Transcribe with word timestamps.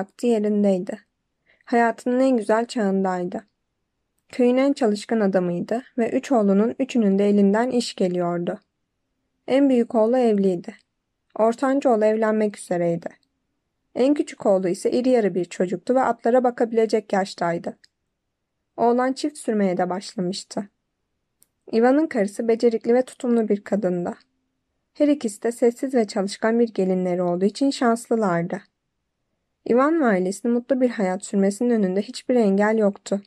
Aklı 0.00 0.28
yerindeydi. 0.28 1.00
Hayatının 1.64 2.20
en 2.20 2.36
güzel 2.36 2.66
çağındaydı. 2.66 3.46
Köyün 4.28 4.56
en 4.56 4.72
çalışkan 4.72 5.20
adamıydı 5.20 5.82
ve 5.98 6.10
üç 6.10 6.32
oğlunun 6.32 6.74
üçünün 6.78 7.18
de 7.18 7.28
elinden 7.28 7.70
iş 7.70 7.94
geliyordu. 7.94 8.60
En 9.48 9.68
büyük 9.68 9.94
oğlu 9.94 10.18
evliydi. 10.18 10.74
Ortanca 11.38 11.90
oğlu 11.90 12.04
evlenmek 12.04 12.58
üzereydi. 12.58 13.08
En 13.94 14.14
küçük 14.14 14.46
oğlu 14.46 14.68
ise 14.68 14.90
iri 14.90 15.08
yarı 15.08 15.34
bir 15.34 15.44
çocuktu 15.44 15.94
ve 15.94 16.00
atlara 16.00 16.44
bakabilecek 16.44 17.12
yaştaydı. 17.12 17.78
Oğlan 18.76 19.12
çift 19.12 19.38
sürmeye 19.38 19.76
de 19.76 19.90
başlamıştı. 19.90 20.68
Ivan'ın 21.74 22.06
karısı 22.06 22.48
becerikli 22.48 22.94
ve 22.94 23.02
tutumlu 23.02 23.48
bir 23.48 23.64
kadındı. 23.64 24.14
Her 24.94 25.08
ikisi 25.08 25.42
de 25.42 25.52
sessiz 25.52 25.94
ve 25.94 26.06
çalışkan 26.06 26.58
bir 26.58 26.74
gelinleri 26.74 27.22
olduğu 27.22 27.44
için 27.44 27.70
şanslılardı. 27.70 28.62
Ivan 29.68 30.00
ve 30.00 30.04
ailesinin 30.04 30.54
mutlu 30.54 30.80
bir 30.80 30.90
hayat 30.90 31.24
sürmesinin 31.24 31.70
önünde 31.70 32.02
hiçbir 32.02 32.36
engel 32.36 32.78
yoktu. 32.78 33.20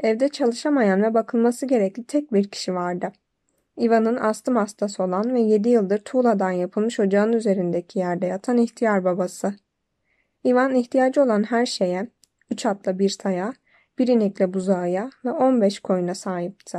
Evde 0.00 0.28
çalışamayan 0.28 1.02
ve 1.02 1.14
bakılması 1.14 1.66
gerekli 1.66 2.04
tek 2.04 2.32
bir 2.32 2.48
kişi 2.48 2.74
vardı. 2.74 3.12
Ivan'ın 3.80 4.16
astım 4.16 4.56
hastası 4.56 5.02
olan 5.02 5.34
ve 5.34 5.40
yedi 5.40 5.68
yıldır 5.68 5.98
tuğladan 5.98 6.50
yapılmış 6.50 7.00
ocağın 7.00 7.32
üzerindeki 7.32 7.98
yerde 7.98 8.26
yatan 8.26 8.58
ihtiyar 8.58 9.04
babası. 9.04 9.54
Ivan 10.46 10.74
ihtiyacı 10.74 11.22
olan 11.22 11.42
her 11.42 11.66
şeye, 11.66 12.08
üç 12.50 12.66
atla 12.66 12.98
bir 12.98 13.16
taya, 13.18 13.52
bir 13.98 14.08
inekle 14.08 14.54
buzağıya 14.54 15.10
ve 15.24 15.30
on 15.30 15.60
beş 15.60 15.80
koyuna 15.80 16.14
sahipti. 16.14 16.78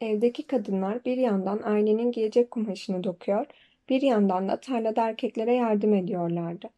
Evdeki 0.00 0.46
kadınlar 0.46 1.04
bir 1.04 1.16
yandan 1.16 1.60
ailenin 1.64 2.12
giyecek 2.12 2.50
kumaşını 2.50 3.04
dokuyor, 3.04 3.46
bir 3.88 4.02
yandan 4.02 4.48
da 4.48 4.60
tarlada 4.60 5.08
erkeklere 5.08 5.54
yardım 5.54 5.94
ediyorlardı. 5.94 6.68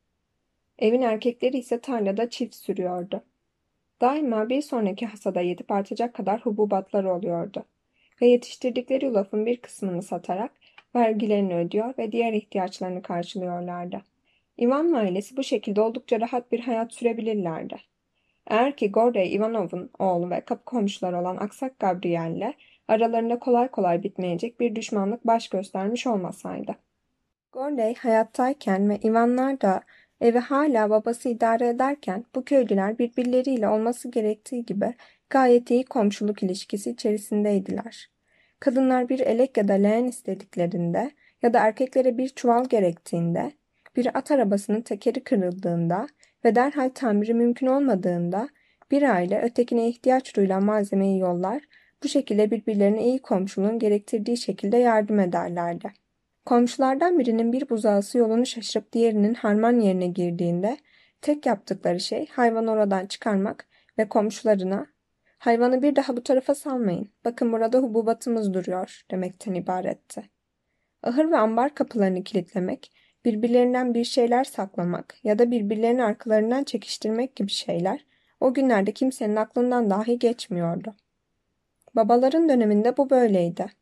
Evin 0.83 1.03
erkekleri 1.03 1.59
ise 1.59 1.81
tarlada 1.81 2.31
çift 2.31 2.55
sürüyordu. 2.55 3.23
Daima 4.01 4.49
bir 4.49 4.63
sonraki 4.63 5.07
hasada 5.07 5.41
yetip 5.41 5.71
artacak 5.71 6.15
kadar 6.15 6.41
hububatlar 6.41 7.05
oluyordu. 7.05 7.65
Ve 8.23 8.27
yetiştirdikleri 8.27 9.05
yulafın 9.05 9.47
bir 9.47 9.57
kısmını 9.57 10.03
satarak 10.03 10.53
vergilerini 10.95 11.55
ödüyor 11.55 11.95
ve 11.99 12.13
diğer 12.13 12.33
ihtiyaçlarını 12.33 13.03
karşılıyorlardı. 13.03 14.03
Ivan 14.61 14.93
ailesi 14.93 15.37
bu 15.37 15.43
şekilde 15.43 15.81
oldukça 15.81 16.21
rahat 16.21 16.53
bir 16.53 16.61
hayat 16.61 16.93
sürebilirlerdi. 16.93 17.77
Eğer 18.47 18.77
ki 18.77 18.93
Gorday 18.93 19.35
Ivanov'un 19.35 19.91
oğlu 19.99 20.31
ve 20.31 20.41
kapı 20.41 20.65
komşuları 20.65 21.21
olan 21.21 21.37
Aksak 21.37 21.79
Gabriel'le 21.79 22.53
aralarında 22.89 23.39
kolay 23.39 23.69
kolay 23.69 24.03
bitmeyecek 24.03 24.61
bir 24.61 24.77
düşmanlık 24.77 25.27
baş 25.27 25.49
göstermiş 25.49 26.07
olmasaydı. 26.07 26.77
Gorday 27.53 27.95
hayattayken 27.95 28.91
ve 28.91 28.99
Ivanlar 29.05 29.61
da 29.61 29.83
evi 30.23 30.39
hala 30.39 30.91
babası 30.91 31.29
idare 31.29 31.69
ederken 31.69 32.25
bu 32.35 32.45
köylüler 32.45 32.99
birbirleriyle 32.99 33.69
olması 33.69 34.11
gerektiği 34.11 34.67
gibi 34.67 34.95
gayet 35.31 35.71
iyi 35.71 35.85
komşuluk 35.85 36.43
ilişkisi 36.43 36.91
içerisindeydiler. 36.91 38.11
Kadınlar 38.61 39.09
bir 39.09 39.21
elek 39.21 39.57
ya 39.57 39.69
da 39.69 39.73
leğen 39.73 40.05
istediklerinde 40.05 41.11
ya 41.43 41.55
da 41.55 41.59
erkeklere 41.59 42.19
bir 42.19 42.29
çuval 42.29 42.65
gerektiğinde, 42.65 43.53
bir 43.97 44.19
at 44.19 44.31
arabasının 44.31 44.81
tekeri 44.81 45.25
kırıldığında 45.25 46.07
ve 46.45 46.55
derhal 46.55 46.91
tamiri 46.95 47.35
mümkün 47.35 47.67
olmadığında 47.67 48.49
bir 48.91 49.03
aile 49.03 49.43
ötekine 49.43 49.89
ihtiyaç 49.89 50.37
duyulan 50.37 50.65
malzemeyi 50.65 51.19
yollar, 51.19 51.63
bu 52.05 52.09
şekilde 52.09 52.51
birbirlerine 52.51 53.05
iyi 53.05 53.19
komşuluğun 53.19 53.79
gerektirdiği 53.79 54.37
şekilde 54.37 54.77
yardım 54.77 55.21
ederlerdi. 55.21 56.02
Komşulardan 56.45 57.19
birinin 57.19 57.53
bir 57.53 57.69
buzağısı 57.69 58.19
yolunu 58.19 58.47
şaşırıp 58.47 58.93
diğerinin 58.93 59.35
harman 59.35 59.81
yerine 59.81 60.07
girdiğinde 60.07 60.77
tek 61.21 61.47
yaptıkları 61.47 62.01
şey 62.01 62.27
hayvanı 62.27 62.71
oradan 62.71 63.07
çıkarmak 63.07 63.69
ve 63.99 64.09
komşularına 64.09 64.87
hayvanı 65.39 65.83
bir 65.83 65.97
daha 65.97 66.17
bu 66.17 66.23
tarafa 66.23 66.55
salmayın, 66.55 67.11
bakın 67.25 67.53
burada 67.53 67.79
hububatımız 67.79 68.55
duruyor 68.55 69.03
demekten 69.11 69.55
ibaretti. 69.55 70.23
Ahır 71.03 71.31
ve 71.31 71.37
ambar 71.37 71.75
kapılarını 71.75 72.25
kilitlemek, 72.25 72.93
birbirlerinden 73.25 73.95
bir 73.95 74.05
şeyler 74.05 74.45
saklamak 74.45 75.17
ya 75.25 75.39
da 75.39 75.51
birbirlerini 75.51 76.05
arkalarından 76.05 76.65
çekiştirmek 76.65 77.37
gibi 77.37 77.51
şeyler 77.51 78.07
o 78.41 78.55
günlerde 78.55 78.93
kimsenin 78.93 79.37
aklından 79.37 79.91
dahi 79.91 80.19
geçmiyordu. 80.19 80.95
Babaların 81.97 82.49
döneminde 82.49 82.97
bu 82.97 83.11
böyleydi. 83.11 83.82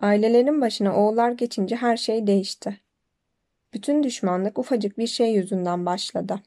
Ailelerin 0.00 0.60
başına 0.60 0.96
oğullar 0.96 1.30
geçince 1.30 1.76
her 1.76 1.96
şey 1.96 2.26
değişti. 2.26 2.80
Bütün 3.72 4.02
düşmanlık 4.02 4.58
ufacık 4.58 4.98
bir 4.98 5.06
şey 5.06 5.32
yüzünden 5.32 5.86
başladı. 5.86 6.40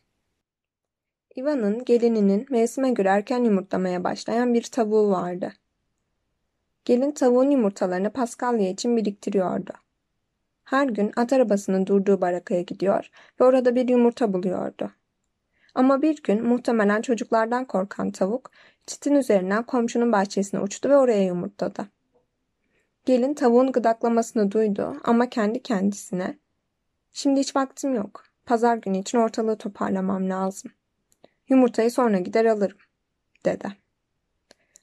Ivan'ın 1.38 1.85
gelininin 1.85 2.46
mevsime 2.50 2.91
göre 2.91 3.09
erken 3.09 3.44
yumurtlamaya 3.44 4.03
başlayan 4.03 4.53
bir 4.53 4.63
tavuğu 4.63 5.09
vardı. 5.09 5.53
Gelin 6.85 7.12
tavuğun 7.12 7.52
yumurtalarını 7.52 8.09
Paskalya 8.09 8.69
için 8.69 8.97
biriktiriyordu. 8.97 9.72
Her 10.63 10.88
gün 10.88 11.12
at 11.16 11.34
arabasının 11.34 11.85
durduğu 11.85 12.22
barakaya 12.22 12.62
gidiyor 12.62 13.09
ve 13.40 13.44
orada 13.44 13.75
bir 13.75 13.90
yumurta 13.90 14.34
buluyordu. 14.34 14.91
Ama 15.75 16.02
bir 16.02 16.23
gün 16.23 16.44
muhtemelen 16.44 17.02
çocuklardan 17.02 17.66
korkan 17.66 18.12
tavuk 18.12 18.52
çitin 18.88 19.16
üzerinden 19.16 19.63
komşunun 19.63 20.12
bahçesine 20.12 20.59
uçtu 20.59 20.90
ve 20.90 20.97
oraya 20.97 21.23
yumurtladı. 21.23 21.88
Gelin 23.06 23.34
tavuğun 23.34 23.72
gıdaklamasını 23.72 24.51
duydu 24.51 24.97
ama 25.03 25.29
kendi 25.29 25.63
kendisine 25.63 26.38
''Şimdi 27.13 27.39
hiç 27.39 27.56
vaktim 27.56 27.94
yok. 27.94 28.23
Pazar 28.45 28.78
günü 28.78 28.97
için 28.97 29.17
ortalığı 29.17 29.57
toparlamam 29.57 30.29
lazım. 30.29 30.72
Yumurtayı 31.50 31.91
sonra 31.91 32.19
gider 32.19 32.45
alırım.'' 32.45 32.78
dedi. 33.45 33.78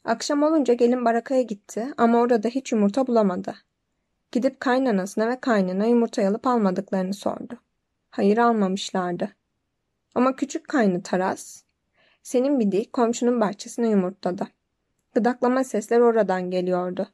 Akşam 0.05 0.43
olunca 0.43 0.75
gelin 0.75 1.05
barakaya 1.05 1.43
gitti 1.43 1.89
ama 1.97 2.19
orada 2.19 2.49
hiç 2.49 2.73
yumurta 2.73 3.07
bulamadı. 3.07 3.55
Gidip 4.33 4.61
kaynanasına 4.61 5.29
ve 5.29 5.41
kaynana 5.41 5.87
yumurta 5.87 6.29
alıp 6.29 6.47
almadıklarını 6.47 7.15
sordu. 7.15 7.59
Hayır 8.11 8.39
almamışlardı. 8.39 9.31
Ama 10.15 10.37
küçük 10.37 10.69
kaynı 10.69 11.03
Taras, 11.03 11.63
senin 12.23 12.61
bidi 12.61 12.91
komşunun 12.91 13.41
bahçesine 13.41 13.89
yumurtladı. 13.89 14.49
Gıdaklama 15.15 15.65
sesler 15.65 16.01
oradan 16.01 16.51
geliyordu. 16.51 17.09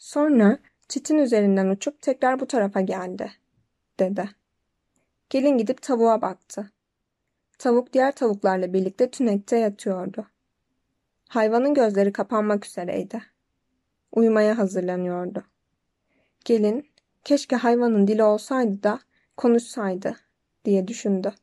Sonra 0.00 0.58
çitin 0.88 1.18
üzerinden 1.18 1.68
uçup 1.68 2.02
tekrar 2.02 2.40
bu 2.40 2.46
tarafa 2.46 2.80
geldi, 2.80 3.32
dedi. 3.98 4.30
Gelin 5.30 5.58
gidip 5.58 5.82
tavuğa 5.82 6.22
baktı. 6.22 6.70
Tavuk 7.58 7.92
diğer 7.92 8.14
tavuklarla 8.14 8.72
birlikte 8.72 9.10
tünekte 9.10 9.56
yatıyordu. 9.56 10.26
Hayvanın 11.28 11.74
gözleri 11.74 12.12
kapanmak 12.12 12.66
üzereydi. 12.66 13.22
Uyumaya 14.12 14.58
hazırlanıyordu. 14.58 15.44
Gelin, 16.44 16.90
keşke 17.24 17.56
hayvanın 17.56 18.06
dili 18.06 18.22
olsaydı 18.22 18.82
da 18.82 19.00
konuşsaydı 19.36 20.16
diye 20.64 20.88
düşündü. 20.88 21.34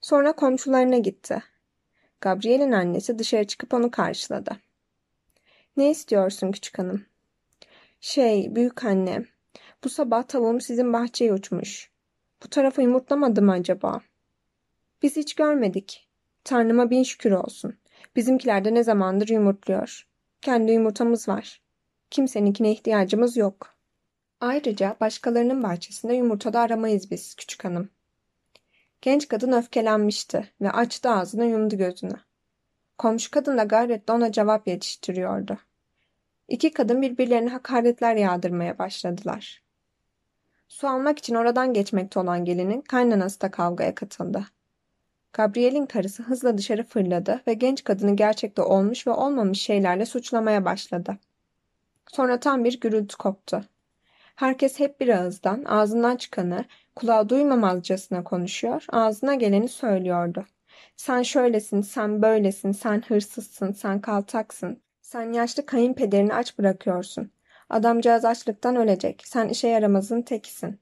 Sonra 0.00 0.32
komşularına 0.32 0.98
gitti. 0.98 1.42
Gabriel'in 2.20 2.72
annesi 2.72 3.18
dışarı 3.18 3.46
çıkıp 3.46 3.74
onu 3.74 3.90
karşıladı. 3.90 4.56
Ne 5.76 5.90
istiyorsun 5.90 6.52
küçük 6.52 6.78
hanım? 6.78 7.13
Şey, 8.04 8.56
büyük 8.56 8.84
anne. 8.84 9.24
Bu 9.84 9.88
sabah 9.88 10.22
tavuğum 10.22 10.60
sizin 10.60 10.92
bahçeye 10.92 11.32
uçmuş. 11.32 11.90
Bu 12.42 12.48
tarafa 12.48 12.82
yumurtlamadı 12.82 13.42
mı 13.42 13.52
acaba? 13.52 14.00
Biz 15.02 15.16
hiç 15.16 15.34
görmedik. 15.34 16.08
Tanrıma 16.44 16.90
bin 16.90 17.02
şükür 17.02 17.30
olsun. 17.30 17.78
Bizimkiler 18.16 18.64
de 18.64 18.74
ne 18.74 18.84
zamandır 18.84 19.28
yumurtluyor. 19.28 20.06
Kendi 20.40 20.72
yumurtamız 20.72 21.28
var. 21.28 21.62
Kimseninkine 22.10 22.72
ihtiyacımız 22.72 23.36
yok. 23.36 23.74
Ayrıca 24.40 24.96
başkalarının 25.00 25.62
bahçesinde 25.62 26.14
yumurtada 26.14 26.60
aramayız 26.60 27.10
biz 27.10 27.34
küçük 27.34 27.64
hanım. 27.64 27.90
Genç 29.02 29.28
kadın 29.28 29.52
öfkelenmişti 29.52 30.50
ve 30.60 30.70
açtı 30.70 31.10
ağzını 31.10 31.44
yumdu 31.44 31.76
gözünü. 31.76 32.20
Komşu 32.98 33.30
kadın 33.30 33.58
da 33.58 33.64
gayretle 33.64 34.12
ona 34.12 34.32
cevap 34.32 34.68
yetiştiriyordu. 34.68 35.58
İki 36.48 36.72
kadın 36.72 37.02
birbirlerine 37.02 37.50
hakaretler 37.50 38.16
yağdırmaya 38.16 38.78
başladılar. 38.78 39.62
Su 40.68 40.88
almak 40.88 41.18
için 41.18 41.34
oradan 41.34 41.72
geçmekte 41.72 42.20
olan 42.20 42.44
gelinin 42.44 42.80
kaynanası 42.80 43.40
da 43.40 43.50
kavgaya 43.50 43.94
katıldı. 43.94 44.44
Gabriel'in 45.32 45.86
karısı 45.86 46.22
hızla 46.22 46.58
dışarı 46.58 46.84
fırladı 46.84 47.40
ve 47.46 47.54
genç 47.54 47.84
kadını 47.84 48.16
gerçekte 48.16 48.62
olmuş 48.62 49.06
ve 49.06 49.10
olmamış 49.10 49.60
şeylerle 49.60 50.06
suçlamaya 50.06 50.64
başladı. 50.64 51.18
Sonra 52.06 52.40
tam 52.40 52.64
bir 52.64 52.80
gürültü 52.80 53.16
koptu. 53.16 53.64
Herkes 54.34 54.80
hep 54.80 55.00
bir 55.00 55.08
ağızdan, 55.08 55.64
ağzından 55.64 56.16
çıkanı, 56.16 56.64
kulağı 56.96 57.28
duymamazcasına 57.28 58.24
konuşuyor, 58.24 58.84
ağzına 58.88 59.34
geleni 59.34 59.68
söylüyordu. 59.68 60.46
Sen 60.96 61.22
şöylesin, 61.22 61.80
sen 61.80 62.22
böylesin, 62.22 62.72
sen 62.72 63.02
hırsızsın, 63.08 63.72
sen 63.72 64.00
kaltaksın, 64.00 64.82
sen 65.14 65.32
yaşlı 65.32 65.66
kayınpederini 65.66 66.34
aç 66.34 66.58
bırakıyorsun. 66.58 67.30
Adamcağız 67.70 68.24
açlıktan 68.24 68.76
ölecek, 68.76 69.22
sen 69.26 69.48
işe 69.48 69.68
yaramazın 69.68 70.22
tekisin. 70.22 70.80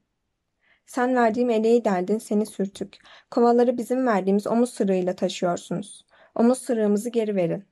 Sen 0.85 1.15
verdiğim 1.15 1.49
eleği 1.49 1.85
derdin 1.85 2.17
seni 2.17 2.45
sürtük. 2.45 2.97
Kovaları 3.31 3.77
bizim 3.77 4.07
verdiğimiz 4.07 4.47
omuz 4.47 4.73
sırığıyla 4.73 5.15
taşıyorsunuz. 5.15 6.05
Omuz 6.35 6.57
sırığımızı 6.57 7.09
geri 7.09 7.35
verin. 7.35 7.65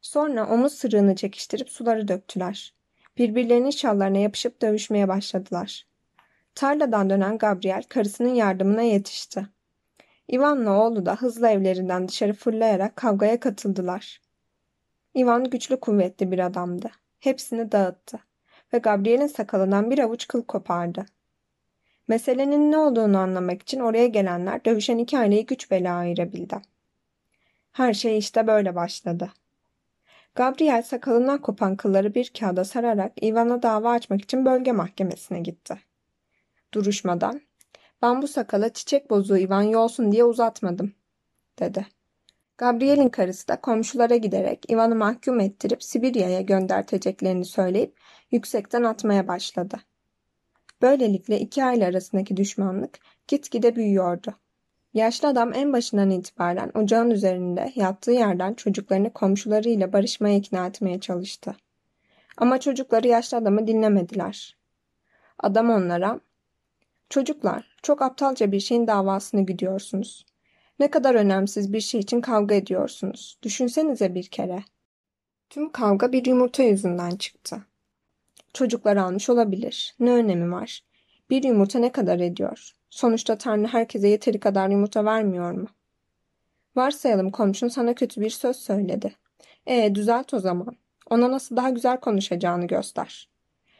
Sonra 0.00 0.46
omuz 0.46 0.72
sırığını 0.72 1.16
çekiştirip 1.16 1.70
suları 1.70 2.08
döktüler. 2.08 2.74
Birbirlerinin 3.18 3.70
şallarına 3.70 4.18
yapışıp 4.18 4.62
dövüşmeye 4.62 5.08
başladılar. 5.08 5.86
Tarladan 6.54 7.10
dönen 7.10 7.38
Gabriel 7.38 7.82
karısının 7.88 8.34
yardımına 8.34 8.82
yetişti. 8.82 9.46
Ivan'la 10.32 10.80
oğlu 10.80 11.06
da 11.06 11.16
hızlı 11.16 11.48
evlerinden 11.48 12.08
dışarı 12.08 12.32
fırlayarak 12.32 12.96
kavgaya 12.96 13.40
katıldılar. 13.40 14.29
Ivan 15.16 15.44
güçlü 15.44 15.80
kuvvetli 15.80 16.30
bir 16.30 16.38
adamdı. 16.38 16.90
Hepsini 17.20 17.72
dağıttı 17.72 18.18
ve 18.72 18.78
Gabriel'in 18.78 19.26
sakalından 19.26 19.90
bir 19.90 19.98
avuç 19.98 20.28
kıl 20.28 20.42
kopardı. 20.42 21.06
Meselenin 22.08 22.72
ne 22.72 22.78
olduğunu 22.78 23.18
anlamak 23.18 23.62
için 23.62 23.80
oraya 23.80 24.06
gelenler 24.06 24.64
dövüşen 24.64 24.98
iki 24.98 25.18
aileyi 25.18 25.46
güç 25.46 25.70
bela 25.70 25.96
ayırabildi. 25.96 26.56
Her 27.72 27.94
şey 27.94 28.18
işte 28.18 28.46
böyle 28.46 28.74
başladı. 28.74 29.30
Gabriel 30.34 30.82
sakalından 30.82 31.40
kopan 31.40 31.76
kılları 31.76 32.14
bir 32.14 32.32
kağıda 32.38 32.64
sararak 32.64 33.22
Ivan'a 33.22 33.62
dava 33.62 33.90
açmak 33.90 34.22
için 34.22 34.44
bölge 34.44 34.72
mahkemesine 34.72 35.40
gitti. 35.40 35.78
Duruşmadan, 36.74 37.40
ben 38.02 38.22
bu 38.22 38.28
sakala 38.28 38.72
çiçek 38.72 39.10
bozuğu 39.10 39.38
Ivan 39.38 39.62
yolsun 39.62 40.12
diye 40.12 40.24
uzatmadım, 40.24 40.94
dedi. 41.58 41.86
Gabriel'in 42.60 43.08
karısı 43.08 43.48
da 43.48 43.60
komşulara 43.60 44.16
giderek 44.16 44.70
Ivan'ı 44.70 44.94
mahkum 44.94 45.40
ettirip 45.40 45.82
Sibirya'ya 45.82 46.40
gönderteceklerini 46.40 47.44
söyleyip 47.44 47.98
yüksekten 48.30 48.82
atmaya 48.82 49.28
başladı. 49.28 49.80
Böylelikle 50.82 51.40
iki 51.40 51.64
aile 51.64 51.86
arasındaki 51.86 52.36
düşmanlık 52.36 52.98
gitgide 53.28 53.76
büyüyordu. 53.76 54.34
Yaşlı 54.94 55.28
adam 55.28 55.52
en 55.54 55.72
başından 55.72 56.10
itibaren 56.10 56.70
ocağın 56.74 57.10
üzerinde 57.10 57.72
yattığı 57.74 58.12
yerden 58.12 58.54
çocuklarını 58.54 59.12
komşularıyla 59.12 59.92
barışmaya 59.92 60.36
ikna 60.36 60.66
etmeye 60.66 61.00
çalıştı. 61.00 61.56
Ama 62.36 62.60
çocukları 62.60 63.08
yaşlı 63.08 63.36
adamı 63.36 63.66
dinlemediler. 63.66 64.56
Adam 65.38 65.70
onlara, 65.70 66.20
''Çocuklar, 67.10 67.76
çok 67.82 68.02
aptalca 68.02 68.52
bir 68.52 68.60
şeyin 68.60 68.86
davasını 68.86 69.46
gidiyorsunuz. 69.46 70.29
Ne 70.80 70.90
kadar 70.90 71.14
önemsiz 71.14 71.72
bir 71.72 71.80
şey 71.80 72.00
için 72.00 72.20
kavga 72.20 72.54
ediyorsunuz. 72.54 73.38
Düşünsenize 73.42 74.14
bir 74.14 74.24
kere.'' 74.24 74.64
Tüm 75.50 75.72
kavga 75.72 76.12
bir 76.12 76.26
yumurta 76.26 76.62
yüzünden 76.62 77.10
çıktı. 77.10 77.62
Çocuklar 78.54 78.96
almış 78.96 79.30
olabilir. 79.30 79.94
Ne 80.00 80.10
önemi 80.10 80.52
var? 80.52 80.84
Bir 81.30 81.42
yumurta 81.42 81.78
ne 81.78 81.92
kadar 81.92 82.20
ediyor? 82.20 82.72
Sonuçta 82.90 83.38
Tanrı 83.38 83.66
herkese 83.66 84.08
yeteri 84.08 84.40
kadar 84.40 84.68
yumurta 84.68 85.04
vermiyor 85.04 85.52
mu? 85.52 85.66
Varsayalım 86.76 87.30
komşun 87.30 87.68
sana 87.68 87.94
kötü 87.94 88.20
bir 88.20 88.30
söz 88.30 88.56
söyledi. 88.56 89.14
E 89.66 89.94
düzelt 89.94 90.34
o 90.34 90.38
zaman. 90.38 90.76
Ona 91.10 91.30
nasıl 91.30 91.56
daha 91.56 91.70
güzel 91.70 92.00
konuşacağını 92.00 92.66
göster. 92.66 93.28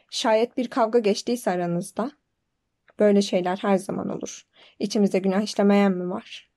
Şayet 0.09 0.57
bir 0.57 0.67
kavga 0.67 0.99
geçtiyse 0.99 1.51
aranızda. 1.51 2.11
Böyle 2.99 3.21
şeyler 3.21 3.57
her 3.57 3.77
zaman 3.77 4.09
olur. 4.09 4.47
İçimizde 4.79 5.19
günah 5.19 5.41
işlemeyen 5.41 5.91
mi 5.91 6.09
var? 6.09 6.50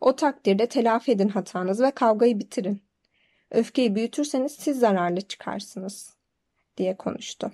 O 0.00 0.16
takdirde 0.16 0.66
telafi 0.66 1.12
edin 1.12 1.28
hatanız 1.28 1.80
ve 1.80 1.90
kavgayı 1.90 2.38
bitirin. 2.38 2.82
Öfkeyi 3.50 3.94
büyütürseniz 3.94 4.52
siz 4.52 4.78
zararlı 4.78 5.20
çıkarsınız, 5.20 6.14
diye 6.76 6.96
konuştu. 6.96 7.52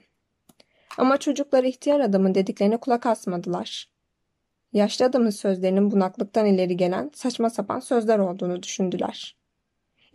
Ama 0.98 1.16
çocuklar 1.16 1.64
ihtiyar 1.64 2.00
adamın 2.00 2.34
dediklerine 2.34 2.76
kulak 2.76 3.06
asmadılar. 3.06 3.90
Yaşlı 4.72 5.04
adamın 5.04 5.30
sözlerinin 5.30 5.90
bunaklıktan 5.90 6.46
ileri 6.46 6.76
gelen 6.76 7.10
saçma 7.14 7.50
sapan 7.50 7.80
sözler 7.80 8.18
olduğunu 8.18 8.62
düşündüler. 8.62 9.36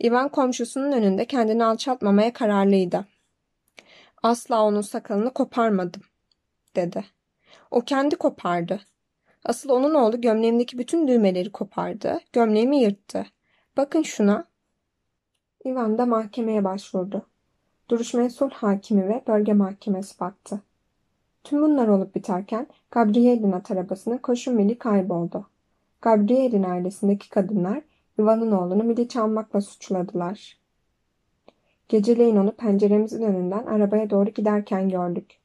Ivan 0.04 0.28
komşusunun 0.28 0.92
önünde 0.92 1.24
kendini 1.24 1.64
alçaltmamaya 1.64 2.32
kararlıydı. 2.32 3.04
Asla 4.22 4.62
onun 4.62 4.80
sakalını 4.80 5.32
koparmadım, 5.32 6.02
dedi. 6.76 7.04
O 7.70 7.80
kendi 7.80 8.16
kopardı. 8.16 8.80
Asıl 9.46 9.70
onun 9.70 9.94
oğlu 9.94 10.20
gömleğimdeki 10.20 10.78
bütün 10.78 11.08
düğmeleri 11.08 11.52
kopardı, 11.52 12.20
gömleğimi 12.32 12.80
yırttı. 12.80 13.26
Bakın 13.76 14.02
şuna. 14.02 14.44
Ivan 15.66 15.98
da 15.98 16.06
mahkemeye 16.06 16.64
başvurdu. 16.64 17.26
Duruşmaya 17.90 18.30
sulh 18.30 18.52
hakimi 18.52 19.08
ve 19.08 19.22
bölge 19.26 19.52
mahkemesi 19.52 20.20
baktı. 20.20 20.60
Tüm 21.44 21.62
bunlar 21.62 21.88
olup 21.88 22.14
biterken 22.14 22.66
Gabriel'in 22.90 23.52
at 23.52 23.70
arabasının 23.70 24.18
koşu 24.18 24.52
mili 24.52 24.78
kayboldu. 24.78 25.46
Gabriel'in 26.02 26.62
ailesindeki 26.62 27.30
kadınlar 27.30 27.82
Ivan'ın 28.18 28.52
oğlunu 28.52 28.84
mili 28.84 29.08
çalmakla 29.08 29.60
suçladılar. 29.60 30.58
Geceleyin 31.88 32.36
onu 32.36 32.52
penceremizin 32.52 33.22
önünden 33.22 33.66
arabaya 33.66 34.10
doğru 34.10 34.30
giderken 34.30 34.88
gördük. 34.88 35.38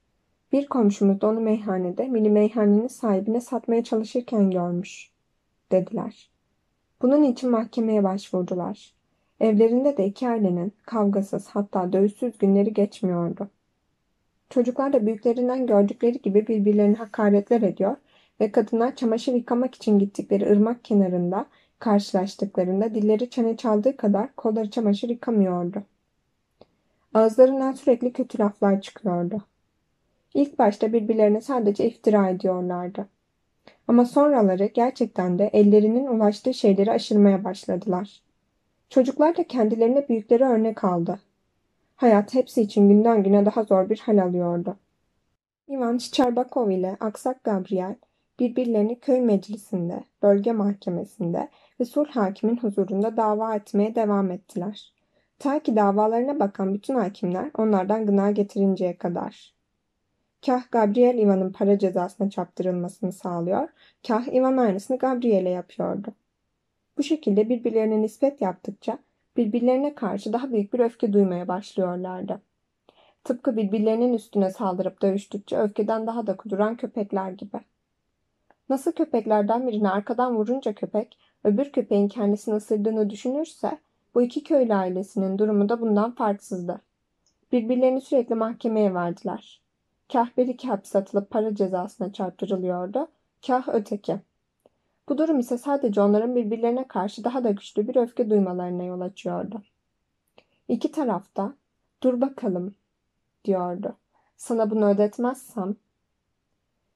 Bir 0.52 0.68
komşumuz 0.68 1.22
da 1.22 1.28
onu 1.28 1.40
meyhanede 1.40 2.08
mili 2.08 2.30
meyhanenin 2.30 2.88
sahibine 2.88 3.42
satmaya 3.42 3.84
çalışırken 3.84 4.52
görmüş, 4.52 5.12
dediler. 5.72 6.30
Bunun 7.02 7.24
için 7.24 7.50
mahkemeye 7.50 8.04
başvurdular. 8.04 8.94
Evlerinde 9.40 9.98
de 9.98 10.06
iki 10.06 10.30
ailenin 10.30 10.74
kavgasız 10.86 11.48
hatta 11.48 11.94
dövüşsüz 11.94 12.38
günleri 12.38 12.74
geçmiyordu. 12.74 13.50
Çocuklar 14.50 14.94
da 14.94 15.06
büyüklerinden 15.06 15.68
gördükleri 15.68 16.22
gibi 16.22 16.48
birbirlerine 16.48 16.96
hakaretler 16.96 17.62
ediyor 17.62 17.96
ve 18.40 18.52
kadınlar 18.52 18.96
çamaşır 18.96 19.34
yıkamak 19.34 19.76
için 19.76 20.00
gittikleri 20.00 20.52
ırmak 20.52 20.86
kenarında 20.86 21.46
karşılaştıklarında 21.80 22.96
dilleri 22.96 23.30
çene 23.30 23.58
çaldığı 23.58 23.98
kadar 23.98 24.36
kolları 24.36 24.70
çamaşır 24.70 25.10
yıkamıyordu. 25.10 25.84
Ağızlarından 27.14 27.72
sürekli 27.72 28.14
kötü 28.14 28.40
laflar 28.40 28.82
çıkıyordu. 28.82 29.42
İlk 30.34 30.60
başta 30.60 30.94
birbirlerine 30.94 31.42
sadece 31.42 31.88
iftira 31.88 32.30
ediyorlardı. 32.30 33.08
Ama 33.88 34.06
sonraları 34.06 34.66
gerçekten 34.66 35.40
de 35.40 35.50
ellerinin 35.54 36.08
ulaştığı 36.08 36.54
şeyleri 36.54 36.92
aşırmaya 36.92 37.44
başladılar. 37.44 38.22
Çocuklar 38.90 39.38
da 39.38 39.48
kendilerine 39.48 40.10
büyükleri 40.10 40.44
örnek 40.44 40.84
aldı. 40.84 41.20
Hayat 41.96 42.34
hepsi 42.34 42.62
için 42.62 42.90
günden 42.90 43.24
güne 43.24 43.46
daha 43.46 43.64
zor 43.64 43.90
bir 43.90 44.00
hal 44.00 44.18
alıyordu. 44.18 44.78
Ivan 45.70 45.98
Şiçerbakov 45.98 46.70
ile 46.70 46.98
Aksak 47.00 47.44
Gabriel 47.44 47.96
birbirlerini 48.40 49.00
köy 49.00 49.22
meclisinde, 49.22 50.04
bölge 50.22 50.52
mahkemesinde 50.52 51.50
ve 51.80 51.86
sulh 51.86 52.10
hakimin 52.10 52.58
huzurunda 52.58 53.18
dava 53.18 53.56
etmeye 53.56 53.96
devam 53.96 54.32
ettiler. 54.32 54.94
Ta 55.40 55.60
ki 55.60 55.76
davalarına 55.76 56.40
bakan 56.40 56.74
bütün 56.74 56.96
hakimler 56.96 57.52
onlardan 57.58 58.06
gına 58.06 58.32
getirinceye 58.32 58.98
kadar. 58.98 59.54
Kah 60.46 60.72
Gabriel 60.72 61.18
Ivan'ın 61.18 61.52
para 61.52 61.80
cezasına 61.80 62.30
çarptırılmasını 62.30 63.12
sağlıyor, 63.12 63.70
kah 64.08 64.28
Ivan 64.28 64.58
aynısını 64.58 64.98
Gabriel'e 64.98 65.50
yapıyordu. 65.50 66.14
Bu 66.98 67.04
şekilde 67.04 67.50
birbirlerine 67.50 68.02
nispet 68.02 68.42
yaptıkça 68.42 69.00
birbirlerine 69.38 69.96
karşı 69.96 70.34
daha 70.34 70.52
büyük 70.52 70.74
bir 70.74 70.80
öfke 70.80 71.14
duymaya 71.14 71.48
başlıyorlardı. 71.48 72.42
Tıpkı 73.24 73.58
birbirlerinin 73.58 74.14
üstüne 74.14 74.52
saldırıp 74.52 75.02
dövüştükçe 75.02 75.58
öfkeden 75.58 76.08
daha 76.08 76.28
da 76.28 76.38
kuduran 76.38 76.76
köpekler 76.78 77.32
gibi. 77.32 77.60
Nasıl 78.70 78.92
köpeklerden 78.92 79.68
birini 79.68 79.90
arkadan 79.90 80.36
vurunca 80.36 80.74
köpek, 80.74 81.18
öbür 81.44 81.72
köpeğin 81.72 82.08
kendisini 82.08 82.56
ısırdığını 82.56 83.10
düşünürse, 83.10 83.80
bu 84.16 84.22
iki 84.22 84.44
köylü 84.44 84.74
ailesinin 84.74 85.38
durumu 85.38 85.70
da 85.70 85.82
bundan 85.82 86.12
farksızdı. 86.12 86.82
Birbirlerini 87.52 88.02
sürekli 88.02 88.36
mahkemeye 88.36 88.94
verdiler. 88.94 89.61
Kah 90.12 90.38
bir 90.38 90.48
iki 90.48 90.68
hapis 90.68 90.96
atılıp 90.96 91.30
para 91.30 91.56
cezasına 91.56 92.14
çarptırılıyordu, 92.14 93.08
kah 93.48 93.68
öteki. 93.68 94.20
Bu 95.10 95.18
durum 95.18 95.40
ise 95.40 95.58
sadece 95.58 96.02
onların 96.02 96.36
birbirlerine 96.36 96.88
karşı 96.88 97.24
daha 97.24 97.44
da 97.44 97.52
güçlü 97.52 97.88
bir 97.88 97.96
öfke 97.96 98.30
duymalarına 98.30 98.84
yol 98.84 99.02
açıyordu. 99.02 99.62
İki 100.68 100.92
tarafta 100.92 101.54
dur 102.04 102.22
bakalım 102.22 102.76
diyordu. 103.46 103.96
Sana 104.38 104.72
bunu 104.72 104.90
ödetmezsem. 104.90 105.76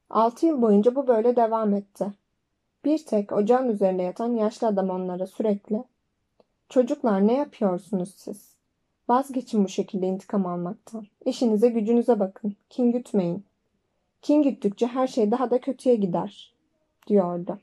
Altı 0.10 0.46
yıl 0.46 0.62
boyunca 0.62 0.96
bu 0.96 1.08
böyle 1.08 1.36
devam 1.36 1.74
etti. 1.74 2.06
Bir 2.86 3.06
tek 3.06 3.32
ocağın 3.32 3.70
üzerinde 3.70 4.04
yatan 4.04 4.36
yaşlı 4.36 4.68
adam 4.68 4.90
onlara 4.90 5.28
sürekli 5.28 5.84
Çocuklar 6.70 7.28
ne 7.28 7.34
yapıyorsunuz 7.34 8.14
siz? 8.16 8.55
Vazgeçin 9.10 9.64
bu 9.64 9.68
şekilde 9.68 10.08
intikam 10.08 10.46
almaktan. 10.46 11.08
İşinize 11.26 11.70
gücünüze 11.70 12.20
bakın. 12.20 12.56
Kin 12.70 12.92
gütmeyin. 12.92 13.46
Kin 14.22 14.44
güttükçe 14.44 14.88
her 14.88 15.08
şey 15.08 15.32
daha 15.32 15.52
da 15.52 15.62
kötüye 15.62 15.96
gider, 15.96 16.54
diyordu. 17.08 17.60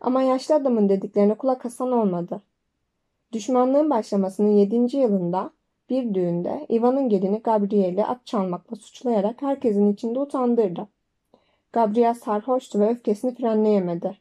Ama 0.00 0.22
yaşlı 0.22 0.54
adamın 0.54 0.88
dediklerine 0.88 1.34
kulak 1.34 1.66
asan 1.66 1.92
olmadı. 1.92 2.42
Düşmanlığın 3.32 3.90
başlamasının 3.90 4.50
yedinci 4.50 4.98
yılında 4.98 5.50
bir 5.90 6.14
düğünde 6.14 6.66
Ivan'ın 6.70 7.08
gelini 7.08 7.38
Gabriel'i 7.38 8.04
at 8.04 8.26
çalmakla 8.26 8.76
suçlayarak 8.76 9.42
herkesin 9.42 9.92
içinde 9.92 10.18
utandırdı. 10.18 10.88
Gabriel 11.72 12.14
sarhoştu 12.14 12.80
ve 12.80 12.88
öfkesini 12.90 13.34
frenleyemedi. 13.34 14.18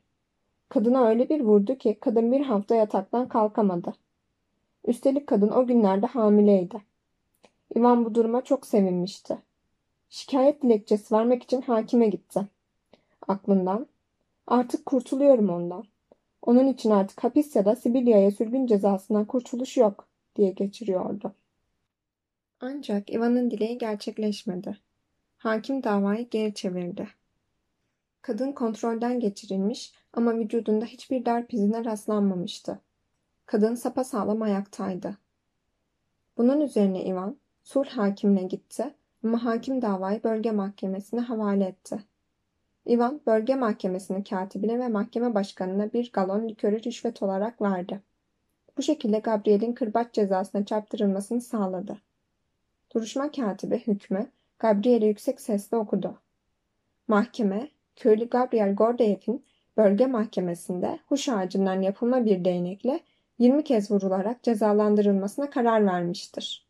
Kadına 0.70 1.08
öyle 1.08 1.30
bir 1.30 1.42
vurdu 1.42 1.76
ki 1.76 1.98
kadın 2.02 2.32
bir 2.32 2.42
hafta 2.42 2.76
yataktan 2.76 3.28
kalkamadı. 3.28 3.94
Üstelik 4.88 5.28
kadın 5.28 5.50
o 5.50 5.68
günlerde 5.68 6.06
hamileydi. 6.06 6.82
Ivan 7.76 8.06
bu 8.06 8.16
duruma 8.16 8.44
çok 8.44 8.66
sevinmişti. 8.66 9.38
Şikayet 10.10 10.64
dilekçesi 10.64 11.16
vermek 11.16 11.44
için 11.44 11.62
hakime 11.62 12.08
gitti. 12.08 12.42
Aklından, 13.28 13.88
artık 14.48 14.86
kurtuluyorum 14.86 15.50
ondan. 15.50 15.84
Onun 16.42 16.68
için 16.68 16.90
artık 16.90 17.24
hapis 17.24 17.56
ya 17.56 17.66
da 17.66 17.76
Sibirya'ya 17.76 18.32
sürgün 18.32 18.68
cezasından 18.68 19.26
kurtuluş 19.26 19.78
yok 19.78 20.08
diye 20.36 20.50
geçiriyordu. 20.52 21.34
Ancak 22.60 23.10
Ivan'ın 23.10 23.52
dileği 23.52 23.78
gerçekleşmedi. 23.78 24.78
Hakim 25.38 25.84
davayı 25.84 26.30
geri 26.30 26.54
çevirdi. 26.54 27.08
Kadın 28.22 28.52
kontrolden 28.52 29.20
geçirilmiş 29.20 29.94
ama 30.14 30.36
vücudunda 30.36 30.86
hiçbir 30.86 31.26
darp 31.26 31.54
izine 31.54 31.86
rastlanmamıştı. 31.86 32.80
Kadın 33.48 33.76
sapasağlam 33.76 34.42
ayaktaydı. 34.42 35.18
Bunun 36.38 36.62
üzerine 36.62 37.06
Ivan, 37.06 37.38
sulh 37.64 37.88
hakimine 37.90 38.44
gitti 38.44 38.94
ama 39.24 39.46
hakim 39.46 39.82
davayı 39.82 40.24
bölge 40.24 40.52
mahkemesine 40.52 41.20
havale 41.20 41.66
etti. 41.66 42.04
Ivan, 42.90 43.22
bölge 43.28 43.56
mahkemesinin 43.56 44.24
katibine 44.24 44.80
ve 44.80 44.88
mahkeme 44.88 45.36
başkanına 45.36 45.94
bir 45.94 46.12
galon 46.14 46.48
likörü 46.48 46.84
rüşvet 46.84 47.24
olarak 47.24 47.62
verdi. 47.62 48.02
Bu 48.78 48.82
şekilde 48.82 49.20
Gabriel'in 49.20 49.74
kırbaç 49.74 50.14
cezasına 50.14 50.66
çarptırılmasını 50.66 51.42
sağladı. 51.42 51.98
Duruşma 52.96 53.32
katibi 53.32 53.80
hükmü 53.88 54.28
Gabriel'e 54.60 55.06
yüksek 55.06 55.42
sesle 55.42 55.78
okudu. 55.78 56.18
Mahkeme, 57.08 57.70
köylü 57.96 58.30
Gabriel 58.30 58.76
Gordeyev'in 58.76 59.46
bölge 59.78 60.06
mahkemesinde 60.06 61.00
huş 61.08 61.30
ağacından 61.30 61.82
yapılma 61.82 62.26
bir 62.26 62.46
değnekle 62.46 63.00
20 63.40 63.64
kez 63.64 63.92
vurularak 63.92 64.44
cezalandırılmasına 64.44 65.50
karar 65.50 65.86
vermiştir. 65.86 66.68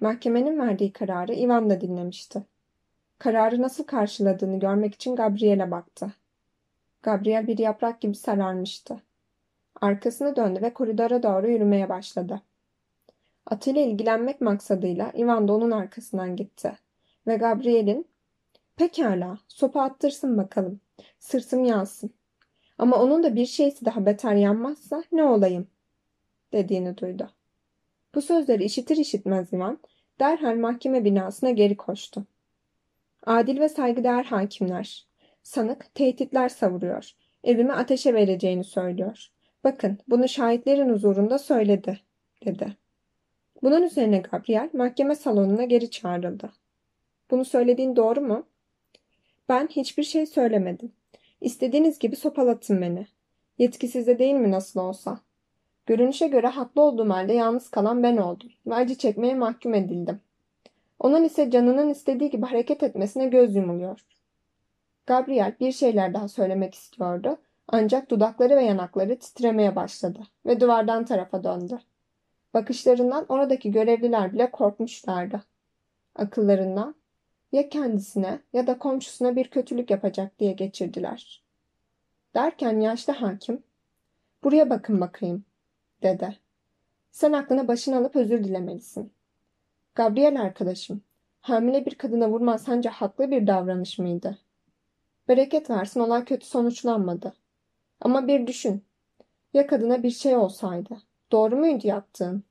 Mahkemenin 0.00 0.58
verdiği 0.58 0.92
kararı 0.92 1.34
Ivan 1.34 1.70
da 1.70 1.80
dinlemişti. 1.80 2.42
Kararı 3.18 3.62
nasıl 3.62 3.84
karşıladığını 3.84 4.58
görmek 4.58 4.94
için 4.94 5.16
Gabriel'e 5.16 5.70
baktı. 5.70 6.12
Gabriel 7.02 7.46
bir 7.46 7.58
yaprak 7.58 8.00
gibi 8.00 8.14
sararmıştı. 8.14 8.96
Arkasını 9.80 10.36
döndü 10.36 10.62
ve 10.62 10.74
koridora 10.74 11.22
doğru 11.22 11.50
yürümeye 11.50 11.88
başladı. 11.88 12.42
Atıyla 13.46 13.82
ilgilenmek 13.82 14.40
maksadıyla 14.40 15.12
Ivan 15.18 15.48
da 15.48 15.52
onun 15.52 15.70
arkasından 15.70 16.36
gitti. 16.36 16.78
Ve 17.26 17.36
Gabriel'in 17.36 18.06
''Pekala, 18.76 19.38
sopa 19.48 19.82
attırsın 19.82 20.36
bakalım, 20.36 20.80
sırtım 21.18 21.64
yansın. 21.64 22.10
Ama 22.78 23.02
onun 23.02 23.22
da 23.22 23.36
bir 23.36 23.46
şeysi 23.46 23.84
daha 23.84 24.06
beter 24.06 24.34
yanmazsa 24.34 25.02
ne 25.12 25.24
olayım?'' 25.24 25.74
dediğini 26.54 26.98
duydu. 26.98 27.30
Bu 28.14 28.22
sözleri 28.22 28.64
işitir 28.64 28.96
işitmez 28.96 29.52
Ivan 29.52 29.78
derhal 30.20 30.56
mahkeme 30.56 31.04
binasına 31.04 31.50
geri 31.50 31.76
koştu. 31.76 32.26
Adil 33.26 33.60
ve 33.60 33.68
saygıdeğer 33.68 34.24
hakimler, 34.24 35.06
sanık 35.42 35.94
tehditler 35.94 36.48
savuruyor, 36.48 37.12
evimi 37.44 37.72
ateşe 37.72 38.14
vereceğini 38.14 38.64
söylüyor. 38.64 39.28
Bakın 39.64 39.98
bunu 40.08 40.28
şahitlerin 40.28 40.88
huzurunda 40.88 41.38
söyledi, 41.38 42.00
dedi. 42.44 42.76
Bunun 43.62 43.82
üzerine 43.82 44.18
Gabriel 44.18 44.70
mahkeme 44.72 45.14
salonuna 45.14 45.64
geri 45.64 45.90
çağrıldı. 45.90 46.52
Bunu 47.30 47.44
söylediğin 47.44 47.96
doğru 47.96 48.20
mu? 48.20 48.46
Ben 49.48 49.66
hiçbir 49.66 50.02
şey 50.02 50.26
söylemedim. 50.26 50.92
İstediğiniz 51.44 51.98
gibi 51.98 52.16
sopalatın 52.16 52.80
beni. 52.80 53.06
Yetkisiz 53.58 54.06
de 54.06 54.18
değil 54.18 54.34
mi 54.34 54.50
nasıl 54.50 54.80
olsa? 54.80 55.20
Görünüşe 55.86 56.26
göre 56.26 56.46
haklı 56.46 56.82
olduğum 56.82 57.10
halde 57.10 57.32
yalnız 57.32 57.70
kalan 57.70 58.02
ben 58.02 58.16
oldum 58.16 58.48
ve 58.66 58.74
acı 58.74 58.94
çekmeye 58.94 59.34
mahkum 59.34 59.74
edildim. 59.74 60.20
Onun 60.98 61.24
ise 61.24 61.50
canının 61.50 61.88
istediği 61.88 62.30
gibi 62.30 62.46
hareket 62.46 62.82
etmesine 62.82 63.26
göz 63.26 63.56
yumuluyor. 63.56 64.00
Gabriel 65.06 65.56
bir 65.60 65.72
şeyler 65.72 66.14
daha 66.14 66.28
söylemek 66.28 66.74
istiyordu 66.74 67.36
ancak 67.68 68.10
dudakları 68.10 68.56
ve 68.56 68.64
yanakları 68.64 69.18
titremeye 69.18 69.76
başladı 69.76 70.20
ve 70.46 70.60
duvardan 70.60 71.04
tarafa 71.04 71.44
döndü. 71.44 71.78
Bakışlarından 72.54 73.26
oradaki 73.28 73.70
görevliler 73.70 74.32
bile 74.32 74.50
korkmuşlardı. 74.50 75.42
Akıllarından 76.16 76.94
ya 77.54 77.68
kendisine 77.68 78.40
ya 78.52 78.66
da 78.66 78.78
komşusuna 78.78 79.36
bir 79.36 79.48
kötülük 79.48 79.90
yapacak 79.90 80.38
diye 80.38 80.52
geçirdiler. 80.52 81.42
Derken 82.34 82.80
yaşlı 82.80 83.12
hakim, 83.12 83.62
buraya 84.44 84.70
bakın 84.70 85.00
bakayım, 85.00 85.44
dedi. 86.02 86.38
Sen 87.10 87.32
aklına 87.32 87.68
başını 87.68 87.96
alıp 87.96 88.16
özür 88.16 88.44
dilemelisin. 88.44 89.12
Gabriel 89.94 90.40
arkadaşım, 90.40 91.02
hamile 91.40 91.86
bir 91.86 91.94
kadına 91.94 92.30
vurman 92.30 92.56
sence 92.56 92.88
haklı 92.88 93.30
bir 93.30 93.46
davranış 93.46 93.98
mıydı? 93.98 94.38
Bereket 95.28 95.70
versin 95.70 96.00
olay 96.00 96.24
kötü 96.24 96.46
sonuçlanmadı. 96.46 97.34
Ama 98.00 98.26
bir 98.26 98.46
düşün. 98.46 98.84
Ya 99.52 99.66
kadına 99.66 100.02
bir 100.02 100.10
şey 100.10 100.36
olsaydı? 100.36 101.02
Doğru 101.32 101.56
muydu 101.56 101.86
yaptığın? 101.86 102.44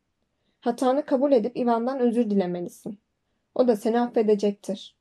Hatanı 0.59 1.05
kabul 1.05 1.31
edip 1.31 1.57
Ivan'dan 1.57 1.99
özür 1.99 2.29
dilemelisin. 2.29 3.02
O 3.55 3.67
da 3.67 3.75
seni 3.75 3.99
affedecektir. 3.99 4.95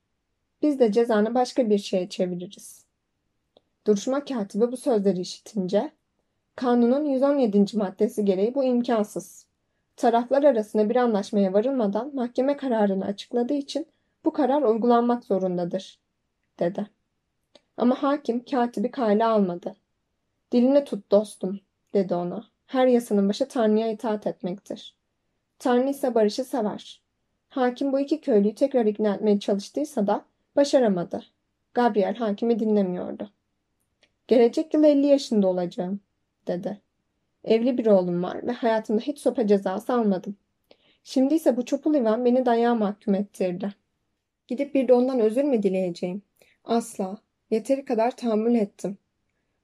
Biz 0.61 0.79
de 0.79 0.91
cezanı 0.91 1.35
başka 1.35 1.69
bir 1.69 1.77
şeye 1.77 2.09
çeviririz. 2.09 2.85
Duruşma 3.87 4.25
katibi 4.25 4.71
bu 4.71 4.77
sözleri 4.77 5.19
işitince, 5.19 5.91
kanunun 6.55 7.05
117. 7.05 7.77
maddesi 7.77 8.25
gereği 8.25 8.55
bu 8.55 8.63
imkansız. 8.63 9.45
Taraflar 9.95 10.43
arasında 10.43 10.89
bir 10.89 10.95
anlaşmaya 10.95 11.53
varılmadan 11.53 12.15
mahkeme 12.15 12.57
kararını 12.57 13.05
açıkladığı 13.05 13.53
için 13.53 13.87
bu 14.25 14.33
karar 14.33 14.61
uygulanmak 14.61 15.23
zorundadır, 15.23 15.99
dedi. 16.59 16.87
Ama 17.77 18.03
hakim 18.03 18.45
katibi 18.45 18.91
kale 18.91 19.25
almadı. 19.25 19.75
Dilini 20.51 20.83
tut 20.83 21.11
dostum, 21.11 21.59
dedi 21.93 22.15
ona. 22.15 22.43
Her 22.67 22.87
yasanın 22.87 23.29
başı 23.29 23.47
Tanrı'ya 23.47 23.91
itaat 23.91 24.27
etmektir. 24.27 24.95
Tanrı 25.59 25.89
ise 25.89 26.15
barışı 26.15 26.43
sever. 26.43 27.02
Hakim 27.53 27.93
bu 27.93 27.99
iki 27.99 28.21
köylüyü 28.21 28.55
tekrar 28.55 28.85
ikna 28.85 29.15
etmeye 29.15 29.39
çalıştıysa 29.39 30.07
da 30.07 30.25
başaramadı. 30.55 31.23
Gabriel 31.73 32.15
hakimi 32.15 32.59
dinlemiyordu. 32.59 33.31
Gelecek 34.27 34.73
yıl 34.73 34.83
50 34.83 35.07
yaşında 35.07 35.47
olacağım, 35.47 35.99
dedi. 36.47 36.81
Evli 37.43 37.77
bir 37.77 37.85
oğlum 37.85 38.23
var 38.23 38.47
ve 38.47 38.51
hayatımda 38.51 39.01
hiç 39.01 39.19
sopa 39.19 39.47
cezası 39.47 39.93
almadım. 39.93 40.35
Şimdi 41.03 41.33
ise 41.33 41.57
bu 41.57 41.65
çopul 41.65 41.95
Ivan 41.95 42.25
beni 42.25 42.45
dayağa 42.45 42.75
mahkum 42.75 43.15
ettirdi. 43.15 43.73
Gidip 44.47 44.75
bir 44.75 44.87
de 44.87 44.93
ondan 44.93 45.19
özür 45.19 45.43
mü 45.43 45.63
dileyeceğim? 45.63 46.21
Asla. 46.63 47.17
Yeteri 47.51 47.85
kadar 47.85 48.17
tahammül 48.17 48.55
ettim. 48.55 48.97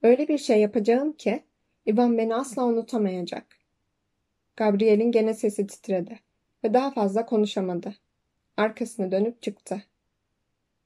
Öyle 0.03 0.27
bir 0.27 0.37
şey 0.37 0.59
yapacağım 0.59 1.13
ki 1.13 1.43
Ivan 1.87 2.17
beni 2.17 2.35
asla 2.35 2.65
unutamayacak. 2.65 3.45
Gabriel'in 4.55 5.11
gene 5.11 5.33
sesi 5.33 5.67
titredi 5.67 6.19
ve 6.63 6.73
daha 6.73 6.91
fazla 6.91 7.25
konuşamadı. 7.25 7.95
Arkasını 8.57 9.11
dönüp 9.11 9.41
çıktı. 9.41 9.83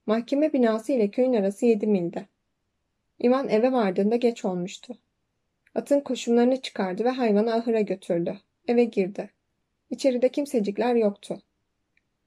Mahkeme 0.05 0.53
binası 0.53 0.91
ile 0.91 1.11
köyün 1.11 1.33
arası 1.33 1.65
yedi 1.65 1.87
mildi. 1.87 2.27
Ivan 3.23 3.49
eve 3.49 3.71
vardığında 3.71 4.15
geç 4.15 4.45
olmuştu. 4.45 4.97
Atın 5.75 5.99
koşumlarını 5.99 6.61
çıkardı 6.61 7.03
ve 7.03 7.09
hayvanı 7.09 7.53
ahıra 7.53 7.81
götürdü. 7.81 8.39
Eve 8.67 8.83
girdi. 8.83 9.29
İçeride 9.89 10.29
kimsecikler 10.29 10.95
yoktu. 10.95 11.41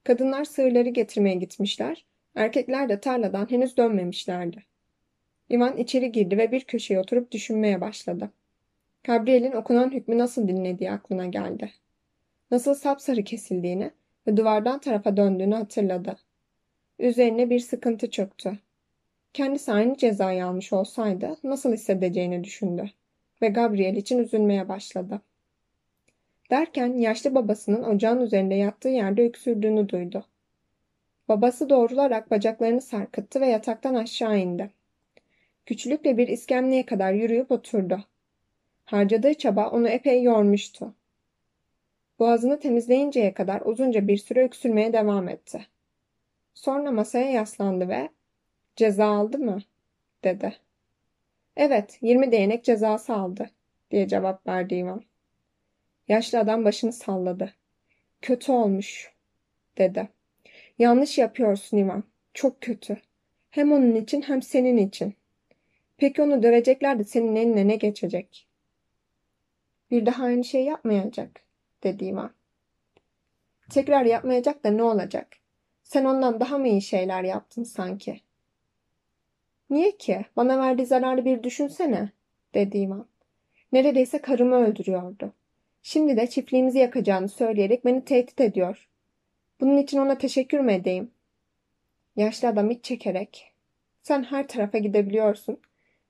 Kadınlar 0.03 0.45
sığırları 0.45 0.89
getirmeye 0.89 1.35
gitmişler, 1.35 2.05
erkekler 2.35 2.89
de 2.89 2.99
tarladan 2.99 3.51
henüz 3.51 3.77
dönmemişlerdi. 3.77 4.63
Ivan 5.51 5.77
içeri 5.77 6.11
girdi 6.11 6.37
ve 6.37 6.51
bir 6.51 6.63
köşeye 6.63 6.99
oturup 6.99 7.31
düşünmeye 7.31 7.81
başladı. 7.81 8.31
Gabriel'in 9.03 9.51
okunan 9.51 9.91
hükmü 9.91 10.17
nasıl 10.17 10.47
dinlediği 10.47 10.91
aklına 10.91 11.25
geldi. 11.25 11.71
Nasıl 12.51 12.73
sapsarı 12.73 13.23
kesildiğini 13.23 13.91
ve 14.27 14.37
duvardan 14.37 14.79
tarafa 14.79 15.17
döndüğünü 15.17 15.55
hatırladı. 15.55 16.17
Üzerine 16.99 17.49
bir 17.49 17.59
sıkıntı 17.59 18.09
çöktü. 18.09 18.59
Kendisi 19.33 19.71
aynı 19.71 19.97
cezayı 19.97 20.45
almış 20.45 20.73
olsaydı 20.73 21.37
nasıl 21.43 21.73
hissedeceğini 21.73 22.43
düşündü 22.43 22.91
ve 23.41 23.47
Gabriel 23.47 23.95
için 23.95 24.19
üzülmeye 24.19 24.69
başladı. 24.69 25.21
Derken 26.51 26.93
yaşlı 26.93 27.35
babasının 27.35 27.83
ocağın 27.83 28.21
üzerinde 28.21 28.55
yattığı 28.55 28.89
yerde 28.89 29.27
öksürdüğünü 29.27 29.89
duydu. 29.89 30.25
Babası 31.29 31.69
doğrularak 31.69 32.31
bacaklarını 32.31 32.81
sarkıttı 32.81 33.41
ve 33.41 33.47
yataktan 33.47 33.95
aşağı 33.95 34.39
indi. 34.39 34.69
Güçlükle 35.65 36.17
bir 36.17 36.27
iskemleye 36.27 36.85
kadar 36.85 37.13
yürüyüp 37.13 37.51
oturdu. 37.51 38.03
Harcadığı 38.85 39.33
çaba 39.33 39.69
onu 39.69 39.89
epey 39.89 40.23
yormuştu. 40.23 40.93
Boğazını 42.19 42.59
temizleyinceye 42.59 43.33
kadar 43.33 43.61
uzunca 43.61 44.07
bir 44.07 44.17
süre 44.17 44.43
öksürmeye 44.43 44.93
devam 44.93 45.29
etti. 45.29 45.67
Sonra 46.53 46.91
masaya 46.91 47.31
yaslandı 47.31 47.89
ve 47.89 48.09
Ceza 48.75 49.05
aldı 49.05 49.37
mı? 49.37 49.59
dedi. 50.23 50.55
Evet, 51.57 51.97
20 52.01 52.31
değnek 52.31 52.63
cezası 52.63 53.13
aldı 53.13 53.49
diye 53.91 54.07
cevap 54.07 54.47
verdi 54.47 54.75
Ivan. 54.75 55.01
Yaşlı 56.07 56.39
adam 56.39 56.65
başını 56.65 56.93
salladı. 56.93 57.53
Kötü 58.21 58.51
olmuş 58.51 59.11
dedi. 59.77 60.09
Yanlış 60.79 61.17
yapıyorsun 61.17 61.77
Ivan. 61.77 62.03
Çok 62.33 62.61
kötü. 62.61 62.97
Hem 63.49 63.71
onun 63.71 63.95
için 63.95 64.21
hem 64.21 64.41
senin 64.41 64.77
için. 64.77 65.15
Peki 65.97 66.21
onu 66.21 66.43
dövecekler 66.43 66.99
de 66.99 67.03
senin 67.03 67.35
eline 67.35 67.67
ne 67.67 67.75
geçecek? 67.75 68.47
Bir 69.91 70.05
daha 70.05 70.23
aynı 70.23 70.43
şey 70.43 70.63
yapmayacak, 70.63 71.41
dedi 71.83 72.05
Ivan. 72.05 72.31
Tekrar 73.69 74.05
yapmayacak 74.05 74.63
da 74.63 74.69
ne 74.69 74.83
olacak? 74.83 75.27
Sen 75.83 76.05
ondan 76.05 76.39
daha 76.39 76.57
mı 76.57 76.67
iyi 76.67 76.81
şeyler 76.81 77.23
yaptın 77.23 77.63
sanki? 77.63 78.21
Niye 79.69 79.97
ki? 79.97 80.25
Bana 80.35 80.59
verdiği 80.59 80.85
zararı 80.85 81.25
bir 81.25 81.43
düşünsene, 81.43 82.09
dedi 82.53 82.77
Ivan. 82.77 83.07
Neredeyse 83.71 84.21
karımı 84.21 84.55
öldürüyordu. 84.55 85.33
Şimdi 85.81 86.17
de 86.17 86.27
çiftliğimizi 86.27 86.79
yakacağını 86.79 87.29
söyleyerek 87.29 87.85
beni 87.85 88.05
tehdit 88.05 88.41
ediyor. 88.41 88.89
Bunun 89.59 89.77
için 89.77 89.97
ona 89.97 90.17
teşekkür 90.17 90.59
mü 90.59 90.73
edeyim? 90.73 91.11
Yaşlı 92.15 92.47
adam 92.47 92.71
iç 92.71 92.83
çekerek. 92.83 93.53
Sen 94.01 94.23
her 94.23 94.47
tarafa 94.47 94.77
gidebiliyorsun. 94.77 95.59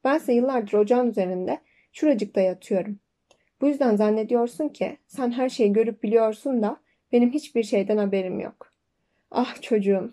Bense 0.03 0.33
yıllardır 0.33 0.73
ocağın 0.73 1.09
üzerinde 1.09 1.61
şuracıkta 1.91 2.41
yatıyorum. 2.41 2.99
Bu 3.61 3.67
yüzden 3.67 3.95
zannediyorsun 3.95 4.69
ki 4.69 4.97
sen 5.07 5.31
her 5.31 5.49
şeyi 5.49 5.73
görüp 5.73 6.03
biliyorsun 6.03 6.61
da 6.61 6.77
benim 7.11 7.31
hiçbir 7.31 7.63
şeyden 7.63 7.97
haberim 7.97 8.39
yok. 8.39 8.73
Ah 9.31 9.61
çocuğum. 9.61 10.11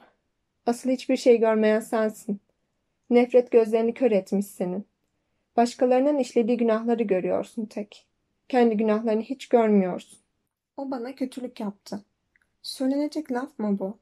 Asıl 0.66 0.90
hiçbir 0.90 1.16
şey 1.16 1.40
görmeyen 1.40 1.80
sensin. 1.80 2.40
Nefret 3.10 3.50
gözlerini 3.50 3.94
kör 3.94 4.10
etmiş 4.10 4.46
senin. 4.46 4.86
Başkalarının 5.56 6.18
işlediği 6.18 6.56
günahları 6.56 7.02
görüyorsun 7.02 7.66
tek. 7.66 8.06
Kendi 8.48 8.76
günahlarını 8.76 9.22
hiç 9.22 9.48
görmüyorsun. 9.48 10.18
O 10.76 10.90
bana 10.90 11.14
kötülük 11.14 11.60
yaptı. 11.60 12.04
Söylenecek 12.62 13.32
laf 13.32 13.58
mı 13.58 13.78
bu? 13.78 13.98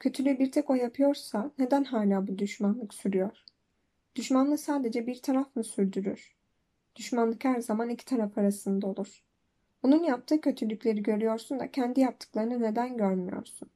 Kötülüğü 0.00 0.38
bir 0.38 0.52
tek 0.52 0.70
o 0.70 0.74
yapıyorsa 0.74 1.50
neden 1.58 1.84
hala 1.84 2.26
bu 2.26 2.38
düşmanlık 2.38 2.94
sürüyor? 2.94 3.44
Düşmanlığı 4.14 4.58
sadece 4.58 5.06
bir 5.06 5.22
taraf 5.22 5.56
mı 5.56 5.64
sürdürür? 5.64 6.37
Düşmanlık 6.98 7.44
her 7.44 7.60
zaman 7.60 7.88
iki 7.88 8.04
taraf 8.04 8.38
arasında 8.38 8.86
olur. 8.86 9.24
Onun 9.82 10.02
yaptığı 10.02 10.40
kötülükleri 10.40 11.02
görüyorsun 11.02 11.60
da 11.60 11.70
kendi 11.70 12.00
yaptıklarını 12.00 12.62
neden 12.62 12.96
görmüyorsun? 12.96 13.70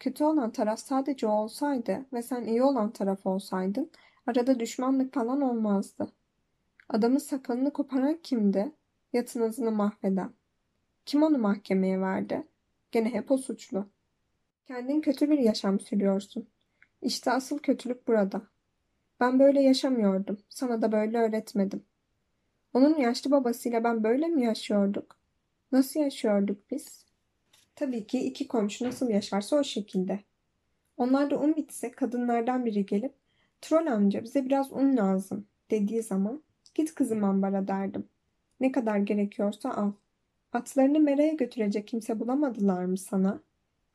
Kötü 0.00 0.24
olan 0.24 0.50
taraf 0.50 0.78
sadece 0.78 1.26
o 1.26 1.30
olsaydı 1.30 2.06
ve 2.12 2.22
sen 2.22 2.44
iyi 2.44 2.62
olan 2.62 2.90
taraf 2.92 3.26
olsaydın 3.26 3.90
arada 4.26 4.60
düşmanlık 4.60 5.14
falan 5.14 5.40
olmazdı. 5.40 6.12
Adamın 6.88 7.18
sakalını 7.18 7.72
koparan 7.72 8.18
kimdi? 8.22 8.72
Yatınızını 9.12 9.70
mahveden. 9.70 10.32
Kim 11.06 11.22
onu 11.22 11.38
mahkemeye 11.38 12.00
verdi? 12.00 12.46
Gene 12.92 13.14
hep 13.14 13.30
o 13.30 13.36
suçlu. 13.36 13.88
Kendin 14.66 15.00
kötü 15.00 15.30
bir 15.30 15.38
yaşam 15.38 15.80
sürüyorsun. 15.80 16.48
İşte 17.02 17.30
asıl 17.30 17.58
kötülük 17.58 18.08
burada. 18.08 18.42
Ben 19.20 19.38
böyle 19.38 19.62
yaşamıyordum. 19.62 20.38
Sana 20.48 20.82
da 20.82 20.92
böyle 20.92 21.18
öğretmedim. 21.18 21.84
Onun 22.74 22.98
yaşlı 22.98 23.30
babasıyla 23.30 23.84
ben 23.84 24.04
böyle 24.04 24.26
mi 24.26 24.44
yaşıyorduk? 24.44 25.16
Nasıl 25.72 26.00
yaşıyorduk 26.00 26.70
biz? 26.70 27.06
Tabii 27.76 28.06
ki 28.06 28.18
iki 28.18 28.48
komşu 28.48 28.84
nasıl 28.84 29.08
yaşarsa 29.08 29.56
o 29.56 29.64
şekilde. 29.64 30.20
Onlar 30.96 31.30
da 31.30 31.40
un 31.40 31.56
bitse 31.56 31.90
kadınlardan 31.90 32.64
biri 32.64 32.86
gelip 32.86 33.14
Troll 33.60 33.86
amca 33.86 34.24
bize 34.24 34.44
biraz 34.44 34.72
un 34.72 34.96
lazım 34.96 35.46
dediği 35.70 36.02
zaman 36.02 36.42
git 36.74 36.94
kızım 36.94 37.24
ambara 37.24 37.68
derdim. 37.68 38.08
Ne 38.60 38.72
kadar 38.72 38.98
gerekiyorsa 38.98 39.70
al. 39.70 39.92
Atlarını 40.52 41.00
meraya 41.00 41.32
götürecek 41.32 41.88
kimse 41.88 42.20
bulamadılar 42.20 42.84
mı 42.84 42.98
sana? 42.98 43.40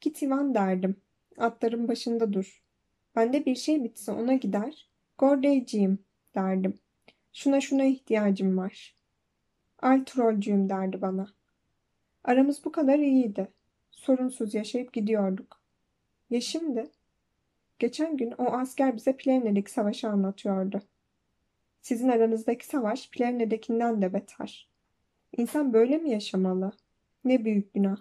Git 0.02 0.21
Ivan 0.21 0.56
derdim. 0.56 0.95
Atların 1.38 1.88
başında 1.88 2.34
dur. 2.34 2.63
Bende 3.15 3.45
bir 3.45 3.56
şey 3.56 3.84
bitse 3.84 4.12
ona 4.12 4.34
gider. 4.34 4.89
Gordeyciğim 5.17 5.99
derdim. 6.36 6.80
Şuna 7.38 7.62
şuna 7.62 7.84
ihtiyacım 7.84 8.58
var. 8.58 8.95
Al 9.82 10.04
trollcüğüm 10.06 10.69
derdi 10.69 11.02
bana. 11.02 11.28
Aramız 12.23 12.65
bu 12.65 12.71
kadar 12.71 13.00
iyiydi. 13.00 13.47
Sorunsuz 13.91 14.54
yaşayıp 14.54 14.93
gidiyorduk. 14.93 15.62
Ya 16.30 16.41
şimdi? 16.41 16.89
Geçen 17.80 18.17
gün 18.17 18.34
o 18.38 18.43
asker 18.43 18.95
bize 18.95 19.17
Plevne'deki 19.17 19.71
savaşı 19.71 20.10
anlatıyordu. 20.10 20.82
Sizin 21.82 22.10
aranızdaki 22.10 22.65
savaş 22.65 23.10
Plevne'dekinden 23.10 24.02
de 24.02 24.13
beter. 24.13 24.69
İnsan 25.38 25.73
böyle 25.73 25.97
mi 25.97 26.10
yaşamalı? 26.10 26.71
Ne 27.26 27.45
büyük 27.45 27.73
günah. 27.73 27.97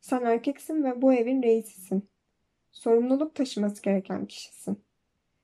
Sen 0.00 0.22
erkeksin 0.22 0.84
ve 0.84 1.02
bu 1.02 1.14
evin 1.14 1.42
reisisin. 1.42 2.08
Sorumluluk 2.72 3.34
taşıması 3.34 3.82
gereken 3.82 4.26
kişisin. 4.26 4.82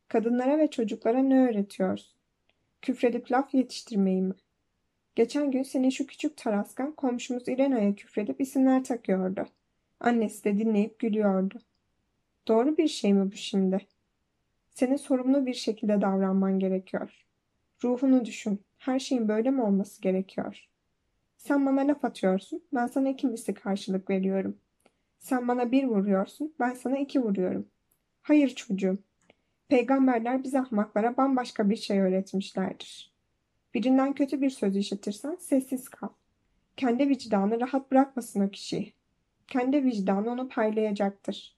Kadınlara 0.09 0.59
ve 0.59 0.71
çocuklara 0.71 1.19
ne 1.19 1.49
öğretiyorsun? 1.49 2.20
Küfredip 2.83 3.33
laf 3.33 3.55
yetiştirmeyi 3.55 4.23
mi? 4.23 4.35
Geçen 5.15 5.51
gün 5.51 5.63
senin 5.63 5.91
şu 5.91 6.07
küçük 6.07 6.37
taraskan 6.37 6.93
komşumuz 6.93 7.49
İrena'ya 7.49 7.95
küfredip 7.95 8.41
isimler 8.41 8.85
takıyordu. 8.85 9.47
Annesi 10.01 10.45
de 10.45 10.59
dinleyip 10.59 10.99
gülüyordu. 10.99 11.59
Doğru 12.49 12.77
bir 12.77 12.89
şey 12.89 13.13
mi 13.13 13.33
bu 13.33 13.37
şimdi? 13.37 13.87
Senin 14.71 14.97
sorumlu 14.97 15.47
bir 15.47 15.55
şekilde 15.55 16.01
davranman 16.01 16.59
gerekiyor. 16.59 17.27
Ruhunu 17.85 18.25
düşün. 18.25 18.61
Her 18.79 18.99
şeyin 18.99 19.29
böyle 19.29 19.51
mi 19.51 19.63
olması 19.63 20.03
gerekiyor? 20.03 20.69
Sen 21.37 21.67
bana 21.67 21.81
laf 21.81 22.05
atıyorsun, 22.05 22.63
ben 22.73 22.87
sana 22.87 23.09
ikincisi 23.09 23.55
karşılık 23.55 24.11
veriyorum. 24.11 24.59
Sen 25.19 25.49
bana 25.49 25.73
bir 25.73 25.85
vuruyorsun, 25.85 26.55
ben 26.61 26.75
sana 26.75 26.99
iki 26.99 27.23
vuruyorum. 27.23 27.69
Hayır 28.23 28.49
çocuğum. 28.49 28.99
Peygamberler 29.71 30.45
bize 30.45 30.61
ahmaklara 30.61 31.17
bambaşka 31.17 31.71
bir 31.71 31.77
şey 31.77 32.01
öğretmişlerdir. 32.01 33.13
Birinden 33.75 34.13
kötü 34.13 34.41
bir 34.41 34.51
söz 34.51 34.77
işitirsen 34.77 35.37
sessiz 35.41 35.89
kal. 35.89 36.09
Kendi 36.77 37.09
vicdanı 37.09 37.61
rahat 37.61 37.91
bırakmasın 37.91 38.41
o 38.41 38.51
kişiyi. 38.51 38.93
Kendi 39.49 39.85
vicdanı 39.85 40.31
onu 40.31 40.49
paylayacaktır. 40.49 41.57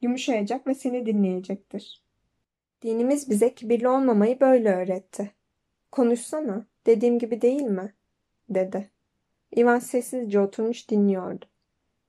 Yumuşayacak 0.00 0.66
ve 0.66 0.74
seni 0.74 1.06
dinleyecektir. 1.06 2.04
Dinimiz 2.82 3.30
bize 3.30 3.54
kibirli 3.54 3.88
olmamayı 3.88 4.40
böyle 4.40 4.74
öğretti. 4.74 5.30
Konuşsana, 5.92 6.66
dediğim 6.86 7.18
gibi 7.18 7.42
değil 7.42 7.62
mi? 7.62 7.94
dedi. 8.48 8.90
Ivan 9.56 9.78
sessizce 9.78 10.40
oturmuş 10.40 10.90
dinliyordu. 10.90 11.46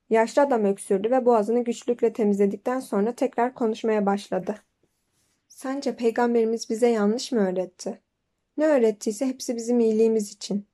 Yaşlı 0.09 0.41
adam 0.41 0.65
öksürdü 0.65 1.11
ve 1.11 1.25
boğazını 1.25 1.63
güçlükle 1.63 2.13
temizledikten 2.13 2.79
sonra 2.79 3.11
tekrar 3.11 3.53
konuşmaya 3.53 4.05
başladı. 4.05 4.55
Sence 5.61 5.95
peygamberimiz 5.95 6.69
bize 6.69 6.87
yanlış 6.87 7.31
mı 7.31 7.39
öğretti? 7.39 8.01
Ne 8.57 8.65
öğrettiyse 8.65 9.25
hepsi 9.25 9.55
bizim 9.55 9.79
iyiliğimiz 9.79 10.31
için. 10.31 10.67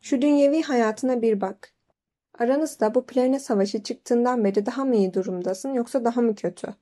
Şu 0.00 0.22
dünyevi 0.22 0.62
hayatına 0.62 1.22
bir 1.22 1.40
bak. 1.40 1.72
Aranızda 2.38 2.94
bu 2.94 3.06
plane 3.06 3.38
savaşı 3.38 3.82
çıktığından 3.82 4.44
beri 4.44 4.66
daha 4.66 4.84
mı 4.84 4.96
iyi 4.96 5.14
durumdasın 5.14 5.74
yoksa 5.74 6.04
daha 6.04 6.20
mı 6.20 6.34
kötü? 6.34 6.74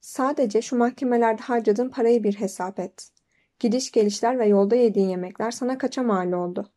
Sadece 0.00 0.62
şu 0.62 0.76
mahkemelerde 0.76 1.42
harcadığın 1.42 1.88
parayı 1.88 2.24
bir 2.24 2.34
hesap 2.34 2.78
et. 2.78 3.10
Gidiş 3.58 3.92
gelişler 3.92 4.38
ve 4.38 4.46
yolda 4.46 4.76
yediğin 4.76 5.08
yemekler 5.08 5.50
sana 5.50 5.78
kaça 5.78 6.02
mal 6.02 6.32
oldu? 6.32 6.70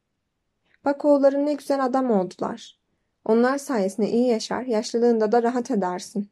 Bak 0.85 1.05
oğulların 1.05 1.45
ne 1.45 1.53
güzel 1.53 1.85
adam 1.85 2.11
oldular. 2.11 2.79
Onlar 3.25 3.57
sayesinde 3.57 4.09
iyi 4.09 4.27
yaşar, 4.27 4.63
yaşlılığında 4.63 5.31
da 5.31 5.43
rahat 5.43 5.71
edersin. 5.71 6.29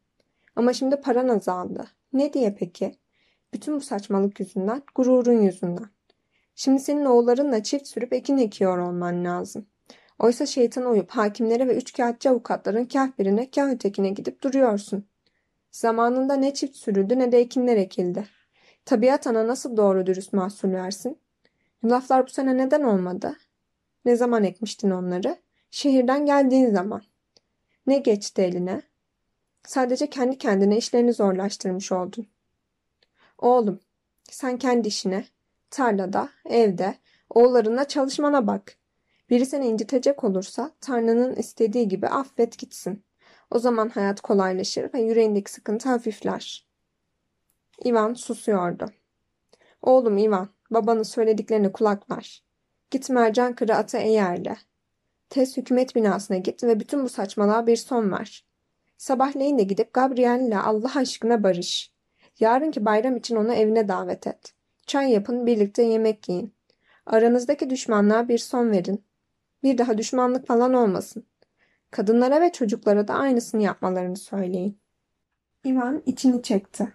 Ama 0.56 0.72
şimdi 0.72 0.96
paran 0.96 1.28
azaldı. 1.28 1.86
Ne 2.12 2.32
diye 2.32 2.54
peki? 2.58 2.99
Bütün 3.54 3.76
bu 3.76 3.80
saçmalık 3.80 4.40
yüzünden, 4.40 4.82
gururun 4.94 5.42
yüzünden. 5.42 5.88
Şimdi 6.54 6.80
senin 6.80 7.04
oğullarınla 7.04 7.62
çift 7.62 7.86
sürüp 7.86 8.12
ekin 8.12 8.38
ekiyor 8.38 8.78
olman 8.78 9.24
lazım. 9.24 9.66
Oysa 10.18 10.46
şeytana 10.46 10.88
uyup 10.88 11.10
hakimlere 11.10 11.68
ve 11.68 11.76
üçkağıtçı 11.76 12.30
avukatların 12.30 12.84
kah 12.84 13.18
birine 13.18 13.50
kah 13.50 13.70
ötekine 13.70 14.10
gidip 14.10 14.42
duruyorsun. 14.42 15.04
Zamanında 15.70 16.34
ne 16.34 16.54
çift 16.54 16.76
sürüldü 16.76 17.18
ne 17.18 17.32
de 17.32 17.38
ekinler 17.38 17.76
ekildi. 17.76 18.24
Tabiat 18.84 19.26
ana 19.26 19.46
nasıl 19.46 19.76
doğru 19.76 20.06
dürüst 20.06 20.32
mahsul 20.32 20.72
versin? 20.72 21.18
Yulaflar 21.82 22.26
bu 22.26 22.30
sene 22.30 22.56
neden 22.56 22.82
olmadı? 22.82 23.36
Ne 24.04 24.16
zaman 24.16 24.44
ekmiştin 24.44 24.90
onları? 24.90 25.36
Şehirden 25.70 26.26
geldiğin 26.26 26.70
zaman. 26.70 27.02
Ne 27.86 27.98
geçti 27.98 28.42
eline? 28.42 28.82
Sadece 29.62 30.10
kendi 30.10 30.38
kendine 30.38 30.76
işlerini 30.76 31.12
zorlaştırmış 31.12 31.92
oldun. 31.92 32.26
Oğlum, 33.40 33.80
sen 34.30 34.58
kendi 34.58 34.88
işine, 34.88 35.24
tarlada, 35.70 36.28
evde, 36.44 36.94
oğullarınla 37.30 37.88
çalışmana 37.88 38.46
bak. 38.46 38.76
Biri 39.30 39.46
seni 39.46 39.66
incitecek 39.66 40.24
olursa 40.24 40.70
Tanrı'nın 40.80 41.36
istediği 41.36 41.88
gibi 41.88 42.08
affet 42.08 42.58
gitsin. 42.58 43.04
O 43.50 43.58
zaman 43.58 43.88
hayat 43.88 44.20
kolaylaşır 44.20 44.94
ve 44.94 45.00
yüreğindeki 45.00 45.52
sıkıntı 45.52 45.88
hafifler. 45.88 46.66
Ivan 47.84 48.14
susuyordu. 48.14 48.90
Oğlum 49.82 50.18
Ivan, 50.18 50.48
babanın 50.70 51.02
söylediklerine 51.02 51.72
kulak 51.72 52.10
ver. 52.10 52.44
Git 52.90 53.10
mercan 53.10 53.54
kırı 53.54 53.76
ata 53.76 53.98
eğerle. 53.98 54.56
Tez 55.30 55.56
hükümet 55.56 55.96
binasına 55.96 56.36
git 56.36 56.64
ve 56.64 56.80
bütün 56.80 57.04
bu 57.04 57.08
saçmalığa 57.08 57.66
bir 57.66 57.76
son 57.76 58.12
ver. 58.12 58.44
Sabahleyin 58.98 59.58
de 59.58 59.62
gidip 59.62 59.92
Gabriel'le 59.92 60.58
Allah 60.64 60.92
aşkına 60.96 61.42
barış. 61.42 61.92
Yarınki 62.40 62.84
bayram 62.84 63.16
için 63.16 63.36
onu 63.36 63.52
evine 63.52 63.88
davet 63.88 64.26
et. 64.26 64.54
Çay 64.86 65.12
yapın, 65.12 65.46
birlikte 65.46 65.82
yemek 65.82 66.28
yiyin. 66.28 66.54
Aranızdaki 67.06 67.70
düşmanlığa 67.70 68.28
bir 68.28 68.38
son 68.38 68.70
verin. 68.70 69.04
Bir 69.62 69.78
daha 69.78 69.98
düşmanlık 69.98 70.46
falan 70.46 70.74
olmasın. 70.74 71.26
Kadınlara 71.90 72.40
ve 72.40 72.52
çocuklara 72.52 73.08
da 73.08 73.14
aynısını 73.14 73.62
yapmalarını 73.62 74.16
söyleyin. 74.16 74.78
Ivan 75.66 76.02
içini 76.06 76.42
çekti. 76.42 76.92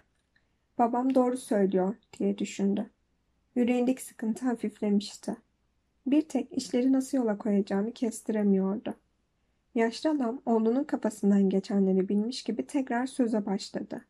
Babam 0.78 1.14
doğru 1.14 1.36
söylüyor 1.36 1.94
diye 2.18 2.38
düşündü. 2.38 2.90
Yüreğindeki 3.54 4.04
sıkıntı 4.04 4.46
hafiflemişti. 4.46 5.36
Bir 6.06 6.22
tek 6.22 6.52
işleri 6.52 6.92
nasıl 6.92 7.18
yola 7.18 7.38
koyacağını 7.38 7.92
kestiremiyordu. 7.92 8.94
Yaşlı 9.74 10.10
adam 10.10 10.42
oğlunun 10.46 10.84
kafasından 10.84 11.50
geçenleri 11.50 12.08
bilmiş 12.08 12.42
gibi 12.42 12.66
tekrar 12.66 13.06
söze 13.06 13.46
başladı. 13.46 14.04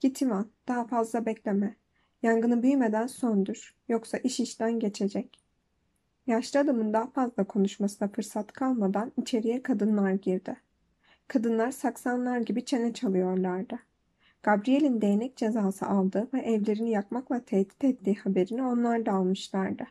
Git 0.00 0.22
Ivan, 0.22 0.50
daha 0.68 0.86
fazla 0.86 1.26
bekleme. 1.26 1.76
Yangını 2.22 2.62
büyümeden 2.62 3.06
söndür, 3.06 3.74
yoksa 3.88 4.18
iş 4.18 4.40
işten 4.40 4.80
geçecek. 4.80 5.40
Yaşlı 6.26 6.60
adamın 6.60 6.92
daha 6.92 7.10
fazla 7.10 7.44
konuşmasına 7.44 8.08
fırsat 8.08 8.52
kalmadan 8.52 9.12
içeriye 9.16 9.62
kadınlar 9.62 10.12
girdi. 10.12 10.56
Kadınlar 11.28 11.70
saksanlar 11.70 12.38
gibi 12.38 12.64
çene 12.64 12.92
çalıyorlardı. 12.92 13.78
Gabriel'in 14.42 15.00
değnek 15.00 15.36
cezası 15.36 15.86
aldığı 15.86 16.28
ve 16.34 16.40
evlerini 16.40 16.90
yakmakla 16.90 17.44
tehdit 17.44 17.84
ettiği 17.84 18.14
haberini 18.14 18.62
onlar 18.62 19.06
da 19.06 19.12
almışlardı. 19.12 19.84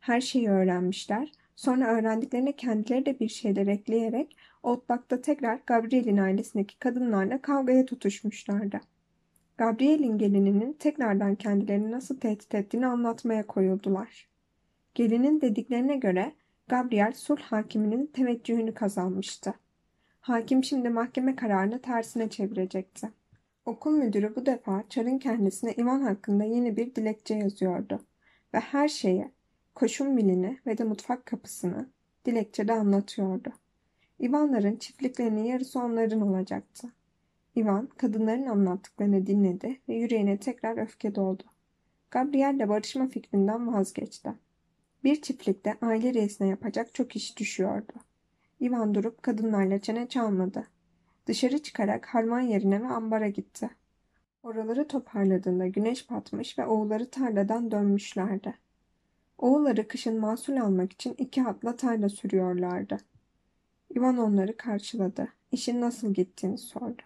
Her 0.00 0.20
şeyi 0.20 0.50
öğrenmişler, 0.50 1.32
sonra 1.56 1.86
öğrendiklerine 1.86 2.52
kendileri 2.56 3.06
de 3.06 3.20
bir 3.20 3.28
şeyler 3.28 3.66
ekleyerek 3.66 4.36
otlakta 4.62 5.20
tekrar 5.20 5.60
Gabriel'in 5.66 6.16
ailesindeki 6.16 6.78
kadınlarla 6.78 7.42
kavgaya 7.42 7.86
tutuşmuşlardı. 7.86 8.80
Gabriel'in 9.58 10.18
gelininin 10.18 10.72
tekrardan 10.72 11.34
kendilerini 11.34 11.90
nasıl 11.90 12.20
tehdit 12.20 12.54
ettiğini 12.54 12.86
anlatmaya 12.86 13.46
koyuldular. 13.46 14.28
Gelinin 14.94 15.40
dediklerine 15.40 15.96
göre 15.96 16.32
Gabriel 16.68 17.12
sulh 17.12 17.40
hakiminin 17.40 18.06
teveccühünü 18.06 18.74
kazanmıştı. 18.74 19.54
Hakim 20.20 20.64
şimdi 20.64 20.88
mahkeme 20.88 21.36
kararını 21.36 21.82
tersine 21.82 22.30
çevirecekti. 22.30 23.10
Okul 23.66 23.90
müdürü 23.90 24.36
bu 24.36 24.46
defa 24.46 24.84
Çar'ın 24.88 25.18
kendisine 25.18 25.74
Ivan 25.78 26.00
hakkında 26.00 26.44
yeni 26.44 26.76
bir 26.76 26.94
dilekçe 26.94 27.34
yazıyordu 27.34 28.00
ve 28.54 28.58
her 28.58 28.88
şeyi, 28.88 29.30
koşum 29.74 30.08
milini 30.08 30.58
ve 30.66 30.78
de 30.78 30.84
mutfak 30.84 31.26
kapısını 31.26 31.88
dilekçede 32.24 32.72
anlatıyordu. 32.72 33.52
Ivanların 34.20 34.76
çiftliklerinin 34.76 35.44
yarısı 35.44 35.78
onların 35.78 36.20
olacaktı. 36.20 36.88
Ivan 37.58 37.86
kadınların 37.86 38.46
anlattıklarını 38.46 39.26
dinledi 39.26 39.80
ve 39.88 39.94
yüreğine 39.94 40.38
tekrar 40.38 40.82
öfke 40.82 41.14
doldu. 41.14 41.42
Gabriel'le 42.10 42.68
barışma 42.68 43.08
fikrinden 43.08 43.74
vazgeçti. 43.74 44.32
Bir 45.04 45.22
çiftlikte 45.22 45.74
aile 45.82 46.14
reisine 46.14 46.48
yapacak 46.48 46.94
çok 46.94 47.16
iş 47.16 47.38
düşüyordu. 47.38 47.92
Ivan 48.60 48.94
durup 48.94 49.22
kadınlarla 49.22 49.80
çene 49.80 50.08
çalmadı. 50.08 50.66
Dışarı 51.26 51.58
çıkarak 51.58 52.06
harman 52.06 52.40
yerine 52.40 52.82
ve 52.82 52.86
ambara 52.86 53.28
gitti. 53.28 53.70
Oraları 54.42 54.88
toparladığında 54.88 55.66
güneş 55.66 56.10
batmış 56.10 56.58
ve 56.58 56.66
oğulları 56.66 57.10
tarladan 57.10 57.70
dönmüşlerdi. 57.70 58.54
Oğulları 59.38 59.88
kışın 59.88 60.20
mahsul 60.20 60.56
almak 60.56 60.92
için 60.92 61.14
iki 61.18 61.42
atla 61.42 61.76
tarla 61.76 62.08
sürüyorlardı. 62.08 62.98
Ivan 63.96 64.18
onları 64.18 64.56
karşıladı. 64.56 65.28
İşin 65.52 65.80
nasıl 65.80 66.14
gittiğini 66.14 66.58
sordu. 66.58 67.02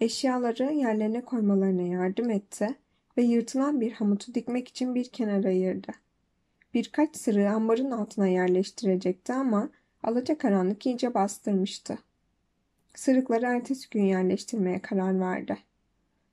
Eşyaları 0.00 0.72
yerlerine 0.72 1.24
koymalarına 1.24 1.82
yardım 1.82 2.30
etti 2.30 2.74
ve 3.16 3.22
yırtılan 3.22 3.80
bir 3.80 3.92
hamutu 3.92 4.34
dikmek 4.34 4.68
için 4.68 4.94
bir 4.94 5.08
kenar 5.08 5.44
ayırdı. 5.44 5.92
Birkaç 6.74 7.16
sırığı 7.16 7.50
ambarın 7.50 7.90
altına 7.90 8.26
yerleştirecekti 8.26 9.32
ama 9.32 9.70
alacakaranlık 10.02 10.86
iyice 10.86 11.14
bastırmıştı. 11.14 11.98
Sırıkları 12.94 13.46
ertesi 13.46 13.90
gün 13.90 14.02
yerleştirmeye 14.02 14.82
karar 14.82 15.20
verdi. 15.20 15.58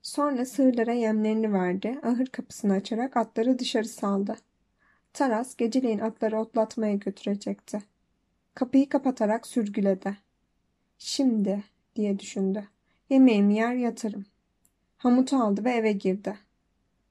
Sonra 0.01 0.45
sığırlara 0.45 0.93
yemlerini 0.93 1.53
verdi, 1.53 1.99
ahır 2.03 2.25
kapısını 2.25 2.73
açarak 2.73 3.17
atları 3.17 3.59
dışarı 3.59 3.87
saldı. 3.87 4.35
Taras 5.13 5.55
geceleyin 5.55 5.99
atları 5.99 6.39
otlatmaya 6.39 6.95
götürecekti. 6.95 7.83
Kapıyı 8.53 8.89
kapatarak 8.89 9.47
sürgüledi. 9.47 10.17
Şimdi 10.97 11.63
diye 11.95 12.19
düşündü. 12.19 12.67
Yemeğimi 13.09 13.55
yer 13.55 13.73
yatarım. 13.73 14.25
Hamutu 14.97 15.37
aldı 15.37 15.63
ve 15.65 15.71
eve 15.71 15.91
girdi. 15.91 16.37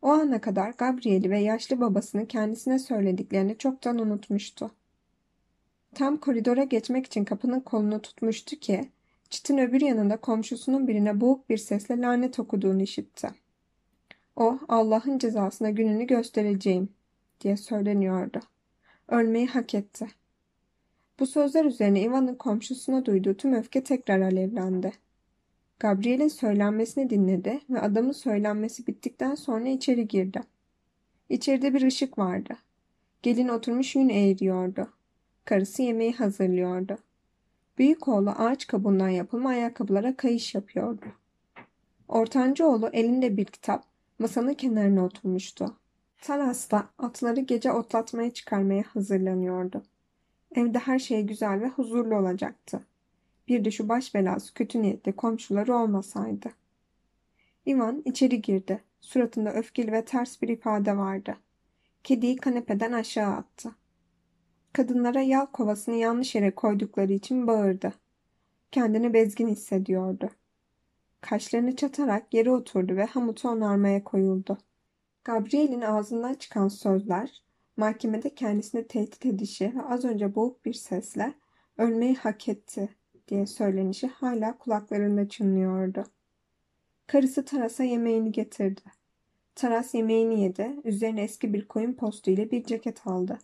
O 0.03 0.09
ana 0.09 0.41
kadar 0.41 0.71
Gabriel'i 0.71 1.31
ve 1.31 1.39
yaşlı 1.39 1.81
babasını 1.81 2.27
kendisine 2.27 2.79
söylediklerini 2.79 3.59
çoktan 3.59 3.99
unutmuştu. 3.99 4.71
Tam 5.95 6.17
koridora 6.17 6.65
geçmek 6.65 7.07
için 7.07 7.25
kapının 7.25 7.61
kolunu 7.61 8.03
tutmuştu 8.03 8.57
ki 8.57 8.91
çitin 9.31 9.59
öbür 9.59 9.81
yanında 9.81 10.17
komşusunun 10.17 10.89
birine 10.89 11.21
boğuk 11.21 11.51
bir 11.51 11.59
sesle 11.59 12.01
lanet 12.01 12.39
okuduğunu 12.39 12.83
işitti. 12.83 13.31
O 14.37 14.59
Allah'ın 14.69 15.19
cezasına 15.19 15.71
gününü 15.71 16.07
göstereceğim 16.07 16.89
diye 17.41 17.57
söyleniyordu. 17.57 18.41
Ölmeyi 19.09 19.47
hak 19.47 19.75
etti. 19.75 20.07
Bu 21.21 21.27
sözler 21.27 21.65
üzerine 21.65 22.03
Ivan'ın 22.03 22.35
komşusuna 22.35 23.07
duyduğu 23.07 23.35
tüm 23.35 23.55
öfke 23.55 23.85
tekrar 23.85 24.21
alevlendi. 24.21 24.93
Gabriel'in 25.79 26.29
söylenmesini 26.29 27.11
dinledi 27.11 27.61
ve 27.71 27.81
adamın 27.81 28.13
söylenmesi 28.13 28.87
bittikten 28.87 29.35
sonra 29.35 29.69
içeri 29.69 30.09
girdi. 30.09 30.41
İçeride 31.29 31.75
bir 31.75 31.83
ışık 31.83 32.19
vardı. 32.19 32.57
Gelin 33.23 33.49
oturmuş 33.49 33.97
yün 33.97 34.09
eğiriyordu. 34.09 34.89
Karısı 35.45 35.83
yemeği 35.83 36.13
hazırlıyordu. 36.13 36.99
Büyük 37.79 38.09
oğlu 38.09 38.31
ağaç 38.31 38.67
kabuğundan 38.67 39.09
yapılma 39.09 39.49
ayakkabılara 39.49 40.17
kayış 40.17 40.55
yapıyordu. 40.55 41.07
Ortancı 42.09 42.67
oğlu 42.67 42.89
elinde 42.93 43.37
bir 43.37 43.45
kitap 43.45 43.85
masanın 44.19 44.55
kenarına 44.55 45.05
oturmuştu. 45.05 45.77
Talas 46.23 46.71
da 46.71 46.87
atları 46.99 47.41
gece 47.41 47.73
otlatmaya 47.73 48.31
çıkarmaya 48.31 48.83
hazırlanıyordu. 48.83 49.83
Evde 50.55 50.79
her 50.79 50.99
şey 50.99 51.23
güzel 51.23 51.61
ve 51.61 51.69
huzurlu 51.69 52.17
olacaktı. 52.17 52.81
Bir 53.49 53.65
de 53.65 53.71
şu 53.71 53.89
baş 53.89 54.15
belası 54.15 54.55
kötü 54.55 54.83
niyetli 54.83 55.13
komşuları 55.17 55.77
olmasaydı. 55.77 56.51
Ivan 57.67 58.03
içeri 58.05 58.43
girdi. 58.43 58.85
Suratında 59.01 59.53
öfkeli 59.53 59.93
ve 59.93 60.05
ters 60.05 60.43
bir 60.43 60.49
ifade 60.49 60.97
vardı. 60.97 61.37
Kediyi 62.05 62.37
kanepeden 62.37 62.93
aşağı 62.93 63.33
attı. 63.33 63.75
Kadınlara 64.73 65.21
yal 65.21 65.47
kovasını 65.47 65.95
yanlış 65.95 66.35
yere 66.35 66.55
koydukları 66.55 67.13
için 67.13 67.47
bağırdı. 67.47 67.93
Kendini 68.73 69.13
bezgin 69.13 69.49
hissediyordu. 69.49 70.31
Kaşlarını 71.21 71.77
çatarak 71.77 72.35
yere 72.35 72.51
oturdu 72.51 72.97
ve 72.97 73.05
hamutu 73.05 73.49
onarmaya 73.49 74.05
koyuldu. 74.05 74.59
Gabriel'in 75.25 75.81
ağzından 75.81 76.35
çıkan 76.35 76.69
sözler, 76.69 77.43
mahkemede 77.77 78.35
kendisini 78.35 78.87
tehdit 78.87 79.27
edişi 79.27 79.73
ve 79.77 79.83
az 79.83 80.05
önce 80.05 80.35
boğuk 80.35 80.65
bir 80.65 80.73
sesle 80.73 81.35
ölmeyi 81.79 82.15
hak 82.15 82.49
etti 82.49 82.96
diye 83.29 83.47
söylenişi 83.47 84.07
hala 84.07 84.59
kulaklarında 84.59 85.29
çınlıyordu. 85.29 86.05
Karısı 87.07 87.45
Taras'a 87.45 87.85
yemeğini 87.85 88.33
getirdi. 88.33 88.81
Taras 89.55 89.95
yemeğini 89.95 90.43
yedi, 90.43 90.77
üzerine 90.85 91.23
eski 91.23 91.55
bir 91.55 91.69
koyun 91.69 91.93
postu 91.93 92.31
ile 92.31 92.51
bir 92.51 92.65
ceket 92.65 93.07
aldı. 93.07 93.39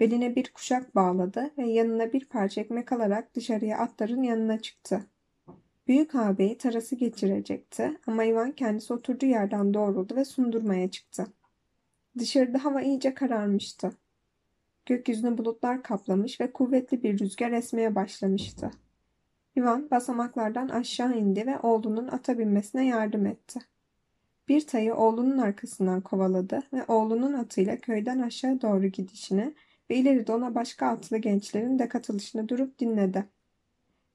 Beline 0.00 0.36
bir 0.36 0.52
kuşak 0.52 0.94
bağladı 0.94 1.50
ve 1.58 1.66
yanına 1.68 2.12
bir 2.12 2.24
parça 2.24 2.60
ekmek 2.60 2.92
alarak 2.92 3.34
dışarıya 3.34 3.78
atların 3.78 4.22
yanına 4.22 4.60
çıktı. 4.60 5.06
Büyük 5.86 6.14
ağabeyi 6.14 6.58
Taras'ı 6.58 6.96
geçirecekti 6.96 7.98
ama 8.06 8.24
Ivan 8.24 8.52
kendisi 8.52 8.92
oturduğu 8.92 9.26
yerden 9.26 9.74
doğruldu 9.74 10.16
ve 10.16 10.24
sundurmaya 10.24 10.90
çıktı. 10.90 11.26
Dışarıda 12.18 12.64
hava 12.64 12.82
iyice 12.82 13.14
kararmıştı. 13.14 13.92
Gökyüzünü 14.86 15.38
bulutlar 15.38 15.82
kaplamış 15.82 16.40
ve 16.40 16.52
kuvvetli 16.52 17.02
bir 17.02 17.18
rüzgar 17.18 17.52
esmeye 17.52 17.94
başlamıştı. 17.94 18.70
Ivan 19.56 19.90
basamaklardan 19.90 20.68
aşağı 20.68 21.18
indi 21.18 21.46
ve 21.46 21.58
oğlunun 21.58 22.08
ata 22.08 22.38
binmesine 22.38 22.86
yardım 22.86 23.26
etti. 23.26 23.60
Bir 24.48 24.66
tayı 24.66 24.94
oğlunun 24.94 25.38
arkasından 25.38 26.00
kovaladı 26.00 26.62
ve 26.72 26.84
oğlunun 26.88 27.32
atıyla 27.32 27.76
köyden 27.76 28.18
aşağı 28.18 28.60
doğru 28.62 28.86
gidişini 28.86 29.54
ve 29.90 29.96
ileride 29.96 30.32
ona 30.32 30.54
başka 30.54 30.86
atlı 30.86 31.18
gençlerin 31.18 31.78
de 31.78 31.88
katılışını 31.88 32.48
durup 32.48 32.78
dinledi. 32.78 33.24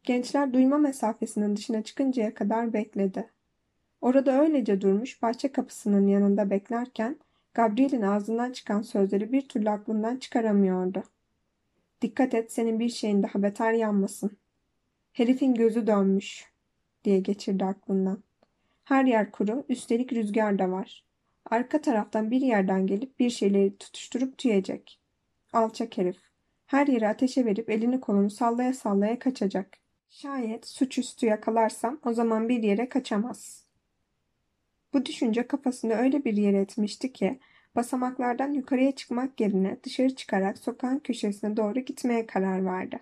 Gençler 0.04 0.54
duyma 0.54 0.78
mesafesinin 0.78 1.56
dışına 1.56 1.84
çıkıncaya 1.84 2.34
kadar 2.34 2.73
bekledi. 2.73 3.30
Orada 4.02 4.41
öylece 4.41 4.82
durmuş 4.82 5.21
bahçe 5.21 5.52
kapısının 5.52 6.08
yanında 6.08 6.50
beklerken 6.50 7.17
Gabriel'in 7.54 8.02
ağzından 8.02 8.52
çıkan 8.52 8.82
sözleri 8.82 9.32
bir 9.32 9.50
türlü 9.50 9.69
aklından 9.69 10.17
çıkaramıyordu. 10.17 11.04
Dikkat 12.02 12.34
et 12.34 12.52
senin 12.52 12.80
bir 12.80 12.89
şeyin 12.89 13.23
daha 13.23 13.43
beter 13.43 13.73
yanmasın. 13.73 14.38
Herifin 15.17 15.53
gözü 15.53 15.88
dönmüş 15.88 16.45
diye 17.03 17.19
geçirdi 17.19 17.65
aklından. 17.65 18.23
Her 18.84 19.06
yer 19.06 19.32
kuru, 19.32 19.65
üstelik 19.69 20.13
rüzgar 20.13 20.60
da 20.60 20.71
var. 20.71 21.06
Arka 21.45 21.82
taraftan 21.82 22.32
bir 22.32 22.41
yerden 22.41 22.88
gelip 22.88 23.19
bir 23.19 23.30
şeyleri 23.30 23.77
tutuşturup 23.77 24.38
tüyecek. 24.38 24.99
Alçak 25.53 25.97
herif. 25.97 26.17
Her 26.65 26.88
yeri 26.88 27.08
ateşe 27.08 27.45
verip 27.45 27.69
elini 27.69 27.99
kolunu 27.99 28.30
sallaya 28.30 28.73
sallaya 28.73 29.19
kaçacak. 29.19 29.77
Şayet 30.10 30.67
suçüstü 30.67 31.25
yakalarsam 31.25 31.99
o 32.06 32.13
zaman 32.13 32.49
bir 32.49 32.63
yere 32.63 32.89
kaçamaz. 32.89 33.65
Bu 34.93 35.06
düşünce 35.06 35.47
kafasını 35.47 35.93
öyle 35.93 36.25
bir 36.25 36.38
yere 36.38 36.58
etmişti 36.58 37.13
ki 37.13 37.39
basamaklardan 37.75 38.53
yukarıya 38.53 38.91
çıkmak 38.91 39.39
yerine 39.39 39.77
dışarı 39.84 40.15
çıkarak 40.15 40.58
sokağın 40.58 40.99
köşesine 40.99 41.58
doğru 41.58 41.80
gitmeye 41.80 42.25
karar 42.25 42.65
verdi. 42.65 42.99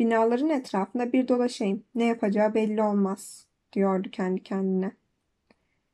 Binaların 0.00 0.50
etrafında 0.50 1.12
bir 1.12 1.28
dolaşayım. 1.28 1.84
Ne 1.94 2.04
yapacağı 2.04 2.54
belli 2.54 2.82
olmaz, 2.82 3.46
diyordu 3.72 4.08
kendi 4.10 4.42
kendine. 4.42 4.92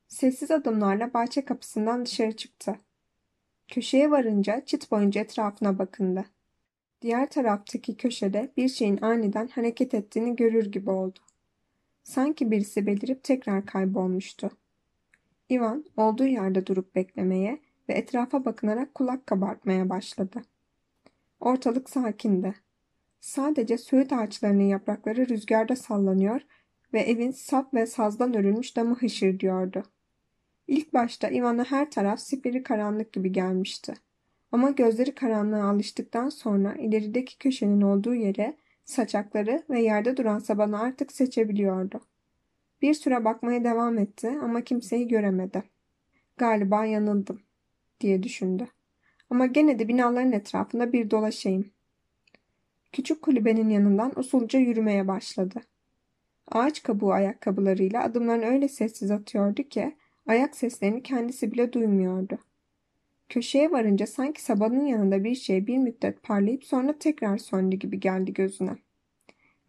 Sessiz 0.09 0.51
adımlarla 0.51 1.15
bahçe 1.15 1.45
kapısından 1.45 2.07
dışarı 2.07 2.37
çıktı. 2.37 2.77
Köşeye 3.69 4.11
varınca 4.11 4.63
çit 4.67 4.91
boyunca 4.91 5.21
etrafına 5.21 5.79
bakındı. 5.79 6.25
Diğer 7.03 7.31
taraftaki 7.31 7.97
köşede 7.97 8.53
bir 8.57 8.69
şeyin 8.69 8.99
aniden 9.03 9.49
hareket 9.49 9.95
ettiğini 9.95 10.37
görür 10.37 10.73
gibi 10.73 10.91
oldu. 10.91 11.19
Sanki 12.03 12.51
birisi 12.51 12.87
belirip 12.87 13.25
tekrar 13.25 13.67
kaybolmuştu. 13.67 14.51
Ivan 15.51 15.85
olduğu 15.97 16.27
yerde 16.27 16.67
durup 16.67 16.95
beklemeye 16.95 17.61
ve 17.89 17.93
etrafa 17.93 18.45
bakınarak 18.45 18.95
kulak 18.95 19.27
kabartmaya 19.27 19.89
başladı. 19.89 20.43
Ortalık 21.41 21.91
sakindi. 21.91 22.66
Sadece 23.21 23.79
söğüt 23.79 24.13
ağaçlarının 24.13 24.63
yaprakları 24.63 25.29
rüzgarda 25.29 25.77
sallanıyor 25.77 26.41
ve 26.93 27.01
evin 27.01 27.31
sap 27.31 27.75
ve 27.75 27.87
sazdan 27.87 28.35
örülmüş 28.35 28.77
damı 28.77 28.95
hışırdıyordu. 28.95 29.83
İlk 30.67 30.95
başta 30.95 31.31
Ivan'a 31.31 31.65
her 31.65 31.91
taraf 31.91 32.21
siperi 32.21 32.63
karanlık 32.63 33.13
gibi 33.13 33.33
gelmişti. 33.33 33.95
Ama 34.53 34.71
gözleri 34.71 35.15
karanlığa 35.15 35.71
alıştıktan 35.71 36.29
sonra 36.29 36.75
ilerideki 36.75 37.39
köşenin 37.39 37.81
olduğu 37.81 38.15
yere, 38.15 38.57
saçakları 38.85 39.63
ve 39.71 39.83
yerde 39.83 40.17
duran 40.17 40.39
sabanı 40.39 40.81
artık 40.81 41.13
seçebiliyordu. 41.13 42.01
Bir 42.83 42.95
süre 42.95 43.25
bakmaya 43.25 43.65
devam 43.65 43.99
etti 43.99 44.29
ama 44.43 44.61
kimseyi 44.61 45.09
göremedi. 45.09 45.63
Galiba 46.37 46.85
yanıldım 46.85 47.41
diye 48.01 48.23
düşündü. 48.23 48.67
Ama 49.31 49.47
gene 49.47 49.79
de 49.79 49.89
binaların 49.89 50.33
etrafında 50.33 50.93
bir 50.93 51.11
dolaşayım. 51.11 51.76
Küçük 52.97 53.23
kulübenin 53.23 53.69
yanından 53.69 54.19
usulca 54.19 54.59
yürümeye 54.59 55.09
başladı. 55.09 55.61
Ağaç 56.49 56.83
kabuğu 56.83 57.13
ayakkabılarıyla 57.13 58.03
adımlarını 58.03 58.45
öyle 58.45 58.69
sessiz 58.69 59.11
atıyordu 59.11 59.63
ki 59.63 59.97
ayak 60.27 60.57
seslerini 60.57 61.03
kendisi 61.03 61.53
bile 61.53 61.73
duymuyordu. 61.73 62.39
Köşeye 63.29 63.73
varınca 63.73 64.07
sanki 64.07 64.43
sabanın 64.43 64.87
yanında 64.87 65.25
bir 65.25 65.35
şey 65.35 65.67
bir 65.67 65.79
müddet 65.79 66.23
parlayıp 66.23 66.65
sonra 66.65 66.99
tekrar 66.99 67.39
söndü 67.39 67.77
gibi 67.77 68.01
geldi 68.01 68.33
gözüne. 68.33 68.77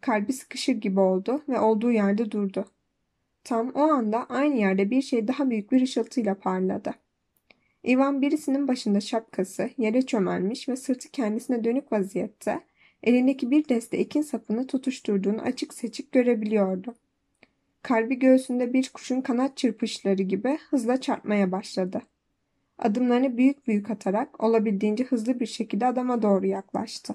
Kalbi 0.00 0.32
sıkışır 0.32 0.74
gibi 0.74 1.00
oldu 1.00 1.42
ve 1.48 1.60
olduğu 1.60 1.92
yerde 1.92 2.30
durdu. 2.30 2.64
Tam 3.44 3.70
o 3.70 3.82
anda 3.82 4.26
aynı 4.28 4.56
yerde 4.56 4.90
bir 4.90 5.02
şey 5.02 5.28
daha 5.28 5.50
büyük 5.50 5.72
bir 5.72 5.82
ışıltıyla 5.82 6.34
parladı. 6.34 6.94
Ivan 7.86 8.22
birisinin 8.22 8.68
başında 8.68 9.00
şapkası 9.00 9.70
yere 9.78 10.02
çömelmiş 10.02 10.68
ve 10.68 10.76
sırtı 10.76 11.10
kendisine 11.10 11.64
dönük 11.64 11.92
vaziyette 11.92 12.67
elindeki 13.02 13.50
bir 13.50 13.68
deste 13.68 13.96
ekin 13.96 14.22
sapını 14.22 14.66
tutuşturduğunu 14.66 15.40
açık 15.40 15.74
seçik 15.74 16.12
görebiliyordu. 16.12 16.94
Kalbi 17.82 18.18
göğsünde 18.18 18.72
bir 18.72 18.90
kuşun 18.94 19.20
kanat 19.20 19.56
çırpışları 19.56 20.22
gibi 20.22 20.58
hızla 20.70 21.00
çarpmaya 21.00 21.52
başladı. 21.52 22.02
Adımlarını 22.78 23.36
büyük 23.36 23.66
büyük 23.66 23.90
atarak 23.90 24.44
olabildiğince 24.44 25.04
hızlı 25.04 25.40
bir 25.40 25.46
şekilde 25.46 25.86
adama 25.86 26.22
doğru 26.22 26.46
yaklaştı. 26.46 27.14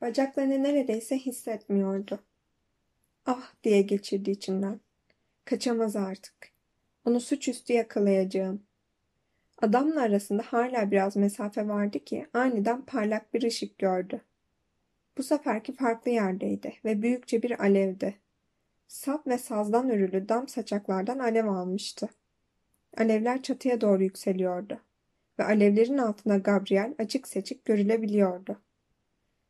Bacaklarını 0.00 0.62
neredeyse 0.62 1.18
hissetmiyordu. 1.18 2.18
Ah 3.26 3.52
diye 3.64 3.82
geçirdi 3.82 4.30
içinden. 4.30 4.80
Kaçamaz 5.44 5.96
artık. 5.96 6.34
Onu 7.04 7.20
suçüstü 7.20 7.72
yakalayacağım. 7.72 8.62
Adamla 9.62 10.00
arasında 10.00 10.42
hala 10.46 10.90
biraz 10.90 11.16
mesafe 11.16 11.68
vardı 11.68 11.98
ki 12.04 12.26
aniden 12.34 12.82
parlak 12.82 13.34
bir 13.34 13.42
ışık 13.42 13.78
gördü. 13.78 14.20
Bu 15.18 15.22
seferki 15.22 15.72
farklı 15.72 16.10
yerdeydi 16.10 16.74
ve 16.84 17.02
büyükçe 17.02 17.42
bir 17.42 17.60
alevdi. 17.60 18.14
Sap 18.88 19.26
ve 19.26 19.38
sazdan 19.38 19.90
örülü 19.90 20.28
dam 20.28 20.48
saçaklardan 20.48 21.18
alev 21.18 21.46
almıştı. 21.46 22.08
Alevler 22.96 23.42
çatıya 23.42 23.80
doğru 23.80 24.02
yükseliyordu 24.02 24.80
ve 25.38 25.44
alevlerin 25.44 25.98
altında 25.98 26.36
Gabriel 26.36 26.94
açık 26.98 27.28
seçik 27.28 27.64
görülebiliyordu. 27.64 28.60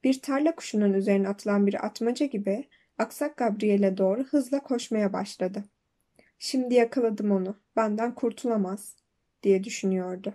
Bir 0.05 0.22
tarla 0.22 0.55
kuşunun 0.55 0.92
üzerine 0.92 1.29
atılan 1.29 1.66
bir 1.66 1.87
atmaca 1.87 2.26
gibi 2.26 2.64
aksak 2.98 3.37
Gabriel'e 3.37 3.96
doğru 3.96 4.24
hızla 4.24 4.61
koşmaya 4.61 5.12
başladı. 5.12 5.64
Şimdi 6.38 6.74
yakaladım 6.74 7.31
onu, 7.31 7.57
benden 7.76 8.14
kurtulamaz, 8.14 8.96
diye 9.42 9.64
düşünüyordu. 9.64 10.35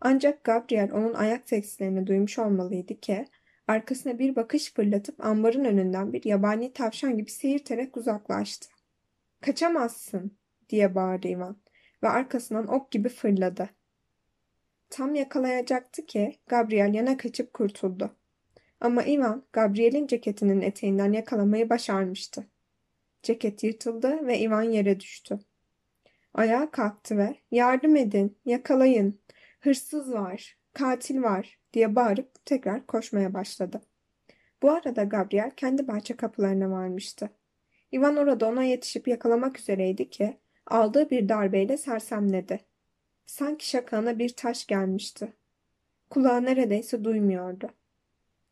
Ancak 0.00 0.44
Gabriel 0.44 0.92
onun 0.92 1.14
ayak 1.14 1.48
seslerini 1.48 2.06
duymuş 2.06 2.38
olmalıydı 2.38 3.00
ki 3.00 3.26
arkasına 3.68 4.18
bir 4.18 4.36
bakış 4.36 4.72
fırlatıp 4.72 5.24
ambarın 5.24 5.64
önünden 5.64 6.12
bir 6.12 6.24
yabani 6.24 6.72
tavşan 6.72 7.18
gibi 7.18 7.30
seyirterek 7.30 7.96
uzaklaştı. 7.96 8.68
Kaçamazsın 9.40 10.38
diye 10.68 10.94
bağırdı 10.94 11.28
Ivan 11.28 11.56
ve 12.02 12.08
arkasından 12.08 12.66
ok 12.66 12.90
gibi 12.90 13.08
fırladı. 13.08 13.70
Tam 14.90 15.14
yakalayacaktı 15.14 16.06
ki 16.06 16.38
Gabriel 16.46 16.94
yana 16.94 17.16
kaçıp 17.16 17.52
kurtuldu. 17.52 18.16
Ama 18.80 19.04
Ivan 19.04 19.44
Gabriel'in 19.52 20.06
ceketinin 20.06 20.60
eteğinden 20.60 21.12
yakalamayı 21.12 21.70
başarmıştı. 21.70 22.46
Ceket 23.22 23.62
yırtıldı 23.62 24.26
ve 24.26 24.38
Ivan 24.40 24.62
yere 24.62 25.00
düştü. 25.00 25.38
Ayağa 26.34 26.70
kalktı 26.70 27.18
ve 27.18 27.36
yardım 27.50 27.96
edin, 27.96 28.38
yakalayın, 28.44 29.20
hırsız 29.60 30.12
var, 30.12 30.56
katil 30.72 31.22
var 31.22 31.61
diye 31.72 31.96
bağırıp 31.96 32.46
tekrar 32.46 32.86
koşmaya 32.86 33.34
başladı. 33.34 33.80
Bu 34.62 34.70
arada 34.70 35.04
Gabriel 35.04 35.50
kendi 35.50 35.88
bahçe 35.88 36.16
kapılarına 36.16 36.70
varmıştı. 36.70 37.30
Ivan 37.94 38.16
orada 38.16 38.48
ona 38.48 38.62
yetişip 38.62 39.08
yakalamak 39.08 39.58
üzereydi 39.58 40.10
ki 40.10 40.38
aldığı 40.66 41.10
bir 41.10 41.28
darbeyle 41.28 41.76
sersemledi. 41.76 42.60
Sanki 43.26 43.68
şakağına 43.68 44.18
bir 44.18 44.28
taş 44.28 44.66
gelmişti. 44.66 45.32
Kulağı 46.10 46.44
neredeyse 46.44 47.04
duymuyordu. 47.04 47.70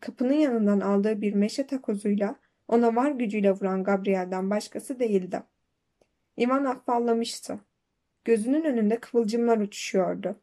Kapının 0.00 0.34
yanından 0.34 0.80
aldığı 0.80 1.20
bir 1.20 1.34
meşe 1.34 1.66
takozuyla 1.66 2.36
ona 2.68 2.96
var 2.96 3.10
gücüyle 3.10 3.52
vuran 3.52 3.84
Gabriel'den 3.84 4.50
başkası 4.50 4.98
değildi. 4.98 5.42
Ivan 6.38 6.64
affallamıştı. 6.64 7.60
Gözünün 8.24 8.64
önünde 8.64 9.00
kıvılcımlar 9.00 9.58
uçuşuyordu. 9.58 10.36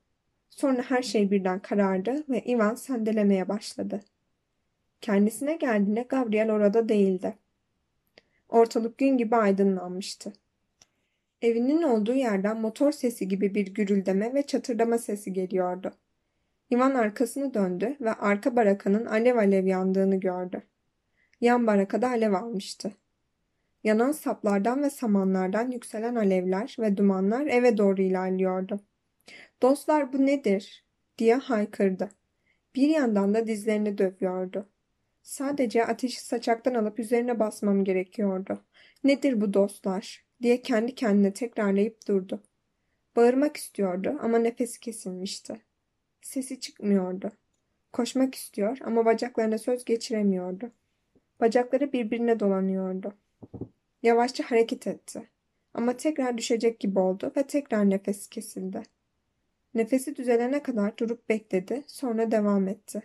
Sonra 0.49 0.81
her 0.81 1.01
şey 1.01 1.31
birden 1.31 1.60
karardı 1.60 2.23
ve 2.29 2.43
Ivan 2.43 2.75
sendelemeye 2.75 3.49
başladı. 3.49 3.99
Kendisine 5.01 5.55
geldiğinde 5.55 6.01
Gabriel 6.10 6.51
orada 6.51 6.89
değildi. 6.89 7.38
Ortalık 8.49 8.97
gün 8.97 9.17
gibi 9.17 9.36
aydınlanmıştı. 9.36 10.33
Evinin 11.41 11.81
olduğu 11.81 12.13
yerden 12.13 12.62
motor 12.62 12.91
sesi 12.91 13.27
gibi 13.27 13.55
bir 13.55 13.73
gürüldeme 13.73 14.33
ve 14.33 14.43
çatırdama 14.43 14.97
sesi 14.97 15.33
geliyordu. 15.33 15.93
Ivan 16.71 16.95
arkasını 16.95 17.53
döndü 17.53 17.97
ve 18.01 18.13
arka 18.13 18.55
barakanın 18.55 19.05
alev 19.05 19.36
alev 19.36 19.65
yandığını 19.65 20.15
gördü. 20.15 20.62
Yan 21.41 21.67
barakada 21.67 22.07
alev 22.07 22.33
almıştı. 22.33 22.91
Yanan 23.83 24.12
saplardan 24.12 24.83
ve 24.83 24.89
samanlardan 24.89 25.71
yükselen 25.71 26.15
alevler 26.15 26.75
ve 26.79 26.97
dumanlar 26.97 27.45
eve 27.45 27.77
doğru 27.77 28.01
ilerliyordu. 28.01 28.79
Dostlar 29.61 30.13
bu 30.13 30.25
nedir? 30.25 30.85
diye 31.17 31.35
haykırdı. 31.35 32.09
Bir 32.75 32.89
yandan 32.89 33.33
da 33.33 33.47
dizlerini 33.47 33.97
dövüyordu. 33.97 34.69
Sadece 35.21 35.85
ateşi 35.85 36.23
saçaktan 36.23 36.73
alıp 36.73 36.99
üzerine 36.99 37.39
basmam 37.39 37.83
gerekiyordu. 37.83 38.63
Nedir 39.03 39.41
bu 39.41 39.53
dostlar? 39.53 40.25
diye 40.41 40.61
kendi 40.61 40.95
kendine 40.95 41.33
tekrarlayıp 41.33 42.07
durdu. 42.07 42.43
Bağırmak 43.15 43.57
istiyordu 43.57 44.17
ama 44.21 44.37
nefesi 44.37 44.79
kesilmişti. 44.79 45.61
Sesi 46.21 46.59
çıkmıyordu. 46.59 47.31
Koşmak 47.93 48.35
istiyor 48.35 48.77
ama 48.85 49.05
bacaklarına 49.05 49.57
söz 49.57 49.85
geçiremiyordu. 49.85 50.71
Bacakları 51.39 51.93
birbirine 51.93 52.39
dolanıyordu. 52.39 53.13
Yavaşça 54.03 54.51
hareket 54.51 54.87
etti. 54.87 55.29
Ama 55.73 55.97
tekrar 55.97 56.37
düşecek 56.37 56.79
gibi 56.79 56.99
oldu 56.99 57.31
ve 57.37 57.43
tekrar 57.43 57.89
nefes 57.89 58.29
kesildi. 58.29 58.83
Nefesi 59.73 60.15
düzelene 60.15 60.63
kadar 60.63 60.97
durup 60.97 61.30
bekledi, 61.30 61.84
sonra 61.88 62.32
devam 62.32 62.67
etti. 62.67 63.01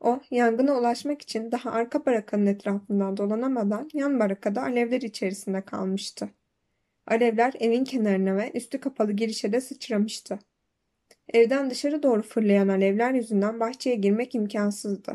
O, 0.00 0.20
yangına 0.30 0.78
ulaşmak 0.78 1.22
için 1.22 1.52
daha 1.52 1.70
arka 1.70 2.06
barakanın 2.06 2.46
etrafından 2.46 3.16
dolanamadan 3.16 3.90
yan 3.94 4.20
barakada 4.20 4.62
alevler 4.62 5.00
içerisinde 5.00 5.60
kalmıştı. 5.60 6.28
Alevler 7.06 7.54
evin 7.60 7.84
kenarına 7.84 8.36
ve 8.36 8.50
üstü 8.54 8.80
kapalı 8.80 9.12
girişe 9.12 9.52
de 9.52 9.60
sıçramıştı. 9.60 10.38
Evden 11.32 11.70
dışarı 11.70 12.02
doğru 12.02 12.22
fırlayan 12.22 12.68
alevler 12.68 13.12
yüzünden 13.12 13.60
bahçeye 13.60 13.96
girmek 13.96 14.34
imkansızdı. 14.34 15.14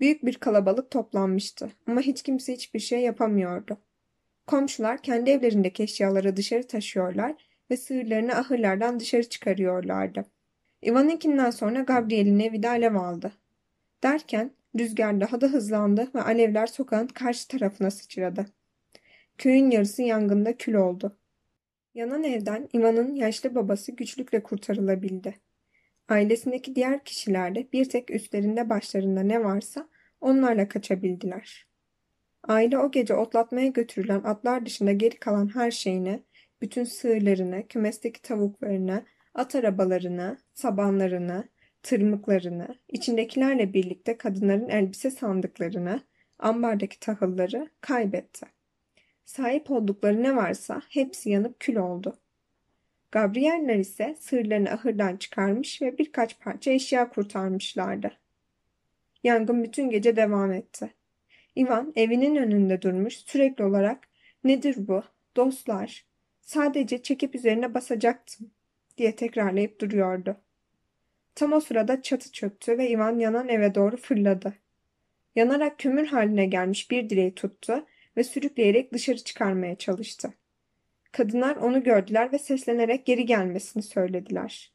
Büyük 0.00 0.26
bir 0.26 0.34
kalabalık 0.34 0.90
toplanmıştı 0.90 1.72
ama 1.86 2.00
hiç 2.00 2.22
kimse 2.22 2.52
hiçbir 2.52 2.80
şey 2.80 3.00
yapamıyordu. 3.00 3.78
Komşular 4.46 5.02
kendi 5.02 5.30
evlerindeki 5.30 5.82
eşyaları 5.82 6.36
dışarı 6.36 6.66
taşıyorlar 6.66 7.51
ve 7.70 7.76
sığırlarını 7.76 8.34
ahırlardan 8.34 9.00
dışarı 9.00 9.28
çıkarıyorlardı. 9.28 10.24
Ivan'ınkinden 10.86 11.50
sonra 11.50 11.80
Gabriel'in 11.80 12.38
evi 12.38 12.62
de 12.62 12.68
alev 12.68 12.94
aldı. 12.94 13.32
Derken 14.02 14.50
rüzgar 14.78 15.20
daha 15.20 15.40
da 15.40 15.46
hızlandı 15.46 16.10
ve 16.14 16.22
alevler 16.22 16.66
sokağın 16.66 17.06
karşı 17.06 17.48
tarafına 17.48 17.90
sıçradı. 17.90 18.46
Köyün 19.38 19.70
yarısı 19.70 20.02
yangında 20.02 20.56
kül 20.56 20.74
oldu. 20.74 21.16
Yanan 21.94 22.24
evden 22.24 22.68
Ivan'ın 22.74 23.14
yaşlı 23.14 23.54
babası 23.54 23.92
güçlükle 23.92 24.42
kurtarılabildi. 24.42 25.34
Ailesindeki 26.08 26.74
diğer 26.74 27.04
kişiler 27.04 27.54
de 27.54 27.68
bir 27.72 27.84
tek 27.84 28.10
üstlerinde 28.10 28.70
başlarında 28.70 29.20
ne 29.20 29.44
varsa 29.44 29.88
onlarla 30.20 30.68
kaçabildiler. 30.68 31.66
Aile 32.48 32.78
o 32.78 32.90
gece 32.90 33.14
otlatmaya 33.14 33.66
götürülen 33.66 34.22
atlar 34.24 34.66
dışında 34.66 34.92
geri 34.92 35.16
kalan 35.16 35.54
her 35.54 35.70
şeyini, 35.70 36.22
bütün 36.62 36.84
sığırlarını, 36.84 37.68
kümesteki 37.68 38.22
tavuklarını, 38.22 39.04
at 39.34 39.54
arabalarını, 39.54 40.38
sabanlarını, 40.54 41.48
tırmıklarını, 41.82 42.78
içindekilerle 42.88 43.74
birlikte 43.74 44.16
kadınların 44.16 44.68
elbise 44.68 45.10
sandıklarını, 45.10 46.00
ambardaki 46.38 47.00
tahılları 47.00 47.70
kaybetti. 47.80 48.46
Sahip 49.24 49.70
oldukları 49.70 50.22
ne 50.22 50.36
varsa 50.36 50.82
hepsi 50.88 51.30
yanıp 51.30 51.60
kül 51.60 51.76
oldu. 51.76 52.18
Gabrieller 53.10 53.76
ise 53.76 54.16
sığırlarını 54.20 54.70
ahırdan 54.70 55.16
çıkarmış 55.16 55.82
ve 55.82 55.98
birkaç 55.98 56.40
parça 56.40 56.70
eşya 56.70 57.08
kurtarmışlardı. 57.08 58.12
Yangın 59.24 59.64
bütün 59.64 59.90
gece 59.90 60.16
devam 60.16 60.52
etti. 60.52 60.94
Ivan 61.58 61.92
evinin 61.96 62.36
önünde 62.36 62.82
durmuş 62.82 63.14
sürekli 63.14 63.64
olarak 63.64 64.08
nedir 64.44 64.76
bu, 64.78 65.02
dostlar, 65.36 66.11
sadece 66.42 67.02
çekip 67.02 67.34
üzerine 67.34 67.74
basacaktım 67.74 68.50
diye 68.98 69.16
tekrarlayıp 69.16 69.80
duruyordu. 69.80 70.36
Tam 71.34 71.52
o 71.52 71.60
sırada 71.60 72.02
çatı 72.02 72.32
çöktü 72.32 72.78
ve 72.78 72.90
Ivan 72.90 73.18
yanan 73.18 73.48
eve 73.48 73.74
doğru 73.74 73.96
fırladı. 73.96 74.54
Yanarak 75.34 75.78
kömür 75.78 76.06
haline 76.06 76.46
gelmiş 76.46 76.90
bir 76.90 77.10
direği 77.10 77.34
tuttu 77.34 77.86
ve 78.16 78.24
sürükleyerek 78.24 78.92
dışarı 78.92 79.18
çıkarmaya 79.18 79.74
çalıştı. 79.74 80.32
Kadınlar 81.12 81.56
onu 81.56 81.82
gördüler 81.82 82.32
ve 82.32 82.38
seslenerek 82.38 83.06
geri 83.06 83.26
gelmesini 83.26 83.82
söylediler. 83.82 84.72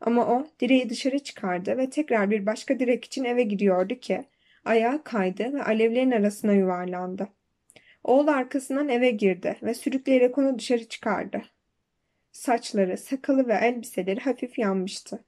Ama 0.00 0.26
o 0.26 0.46
direği 0.60 0.90
dışarı 0.90 1.18
çıkardı 1.18 1.78
ve 1.78 1.90
tekrar 1.90 2.30
bir 2.30 2.46
başka 2.46 2.80
direk 2.80 3.04
için 3.04 3.24
eve 3.24 3.42
gidiyordu 3.42 3.94
ki 3.94 4.24
ayağı 4.64 5.04
kaydı 5.04 5.52
ve 5.52 5.62
alevlerin 5.62 6.10
arasına 6.10 6.52
yuvarlandı. 6.52 7.28
Oğul 8.04 8.26
arkasından 8.26 8.88
eve 8.88 9.10
girdi 9.10 9.58
ve 9.62 9.74
sürükleyerek 9.74 10.38
onu 10.38 10.58
dışarı 10.58 10.88
çıkardı. 10.88 11.42
Saçları, 12.32 12.98
sakalı 12.98 13.48
ve 13.48 13.54
elbiseleri 13.54 14.20
hafif 14.20 14.58
yanmıştı. 14.58 15.24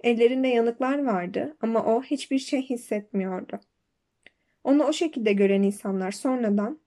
Ellerinde 0.00 0.48
yanıklar 0.48 1.04
vardı 1.04 1.56
ama 1.60 1.84
o 1.84 2.02
hiçbir 2.02 2.38
şey 2.38 2.62
hissetmiyordu. 2.62 3.60
Onu 4.64 4.84
o 4.84 4.92
şekilde 4.92 5.32
gören 5.32 5.62
insanlar 5.62 6.10
sonradan 6.12 6.80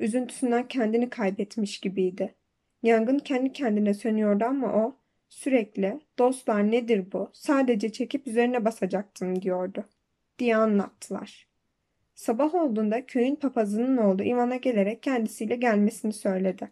üzüntüsünden 0.00 0.68
kendini 0.68 1.10
kaybetmiş 1.10 1.80
gibiydi. 1.80 2.34
Yangın 2.82 3.18
kendi 3.18 3.52
kendine 3.52 3.94
sönüyordu 3.94 4.44
ama 4.44 4.72
o 4.72 4.96
sürekli 5.28 6.00
dostlar 6.18 6.70
nedir 6.70 7.12
bu 7.12 7.30
sadece 7.32 7.92
çekip 7.92 8.26
üzerine 8.26 8.64
basacaktım 8.64 9.42
diyordu 9.42 9.88
diye 10.38 10.56
anlattılar. 10.56 11.47
Sabah 12.18 12.54
olduğunda 12.54 13.06
köyün 13.06 13.36
papazının 13.36 13.96
oğlu 13.96 14.22
Ivan'a 14.22 14.56
gelerek 14.56 15.02
kendisiyle 15.02 15.56
gelmesini 15.56 16.12
söyledi. 16.12 16.70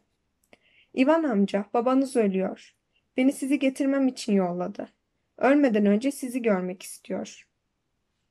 İvan 0.95 1.23
amca 1.23 1.65
babanız 1.75 2.17
ölüyor. 2.17 2.75
Beni 3.17 3.33
sizi 3.33 3.59
getirmem 3.59 4.09
için 4.09 4.33
yolladı. 4.33 4.89
Ölmeden 5.39 5.87
önce 5.87 6.11
sizi 6.11 6.43
görmek 6.43 6.83
istiyor. 6.83 7.49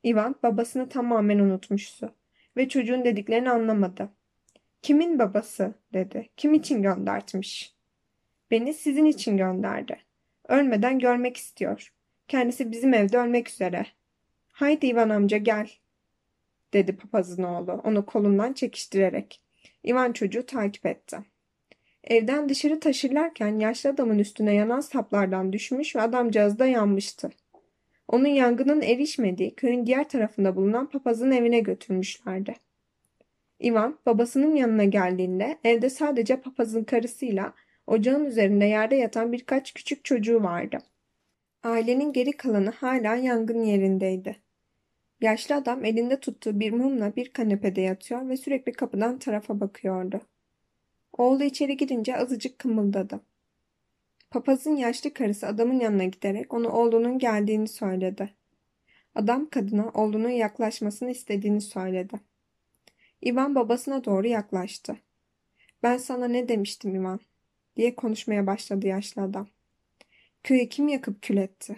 Ivan 0.06 0.36
babasını 0.44 0.90
tamamen 0.90 1.40
unutmuştu 1.40 2.16
ve 2.58 2.70
çocuğun 2.70 3.06
dediklerini 3.06 3.50
anlamadı. 3.50 4.10
Kimin 4.82 5.20
babası 5.20 5.74
dedi. 5.94 6.30
Kim 6.38 6.54
için 6.54 6.82
göndertmiş? 6.82 7.74
Beni 8.52 8.74
sizin 8.74 9.06
için 9.06 9.38
gönderdi. 9.38 9.98
Ölmeden 10.48 11.00
görmek 11.00 11.38
istiyor. 11.38 11.94
Kendisi 12.28 12.72
bizim 12.72 12.94
evde 12.94 13.18
ölmek 13.18 13.50
üzere. 13.50 13.86
Haydi 14.52 14.88
Ivan 14.88 15.10
amca 15.10 15.38
gel, 15.38 15.70
dedi 16.76 16.96
papazın 16.96 17.44
oğlu 17.44 17.72
onu 17.84 18.06
kolundan 18.06 18.54
çekiştirerek. 18.54 19.42
Ivan 19.88 20.12
çocuğu 20.12 20.46
takip 20.46 20.86
etti. 20.86 21.18
Evden 22.04 22.50
dışarı 22.50 22.80
taşırlarken 22.80 23.60
yaşlı 23.60 23.90
adamın 23.90 24.20
üstüne 24.20 24.54
yanan 24.54 24.80
saplardan 24.80 25.54
düşmüş 25.54 25.96
ve 25.96 26.02
adamcağız 26.02 26.60
da 26.60 26.66
yanmıştı. 26.66 27.30
Onun 28.08 28.28
yangının 28.28 28.82
erişmediği 28.82 29.56
köyün 29.56 29.86
diğer 29.86 30.10
tarafında 30.10 30.56
bulunan 30.56 30.90
papazın 30.90 31.32
evine 31.32 31.60
götürmüşlerdi. 31.60 32.56
Ivan 33.64 34.00
babasının 34.06 34.56
yanına 34.56 34.84
geldiğinde 34.84 35.58
evde 35.64 35.90
sadece 35.90 36.42
papazın 36.42 36.84
karısıyla 36.84 37.54
ocağın 37.88 38.26
üzerinde 38.26 38.66
yerde 38.66 38.96
yatan 38.96 39.32
birkaç 39.32 39.74
küçük 39.74 40.06
çocuğu 40.06 40.44
vardı. 40.44 40.78
Ailenin 41.64 42.14
geri 42.14 42.32
kalanı 42.32 42.70
hala 42.70 43.16
yangın 43.16 43.64
yerindeydi. 43.64 44.45
Yaşlı 45.26 45.56
adam 45.56 45.86
elinde 45.86 46.20
tuttuğu 46.20 46.60
bir 46.60 46.72
mumla 46.72 47.16
bir 47.16 47.30
kanepede 47.30 47.82
yatıyor 47.82 48.30
ve 48.30 48.38
sürekli 48.38 48.72
kapıdan 48.72 49.20
tarafa 49.20 49.60
bakıyordu. 49.60 50.22
Oğlu 51.14 51.44
içeri 51.44 51.78
girince 51.78 52.18
azıcık 52.18 52.60
kımıldadı. 52.60 53.22
Papazın 54.32 54.76
yaşlı 54.76 55.14
karısı 55.14 55.48
adamın 55.48 55.80
yanına 55.80 56.04
giderek 56.04 56.54
onu 56.54 56.70
oğlunun 56.70 57.20
geldiğini 57.20 57.68
söyledi. 57.68 58.30
Adam 59.16 59.50
kadına 59.50 59.90
oğlunun 59.90 60.30
yaklaşmasını 60.30 61.12
istediğini 61.12 61.62
söyledi. 61.62 62.20
İvan 63.22 63.56
babasına 63.56 64.06
doğru 64.06 64.28
yaklaştı. 64.28 64.98
Ben 65.84 65.98
sana 65.98 66.28
ne 66.28 66.50
demiştim 66.50 66.96
İvan? 66.96 67.20
diye 67.76 67.96
konuşmaya 67.96 68.48
başladı 68.48 68.88
yaşlı 68.88 69.22
adam. 69.22 69.48
Köyü 70.44 70.70
kim 70.70 70.88
yakıp 70.88 71.22
kül 71.22 71.38
etti? 71.38 71.76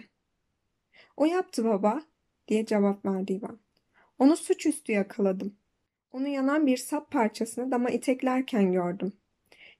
O 1.16 1.24
yaptı 1.24 1.64
baba 1.64 2.02
diye 2.48 2.66
cevap 2.66 3.04
verdi 3.06 3.32
İvan. 3.32 3.58
Onu 4.18 4.36
suçüstü 4.36 4.92
yakaladım. 4.92 5.56
Onu 6.12 6.28
yanan 6.28 6.66
bir 6.66 6.76
sap 6.76 7.10
parçasını 7.10 7.70
dama 7.70 7.90
iteklerken 7.90 8.72
gördüm. 8.72 9.12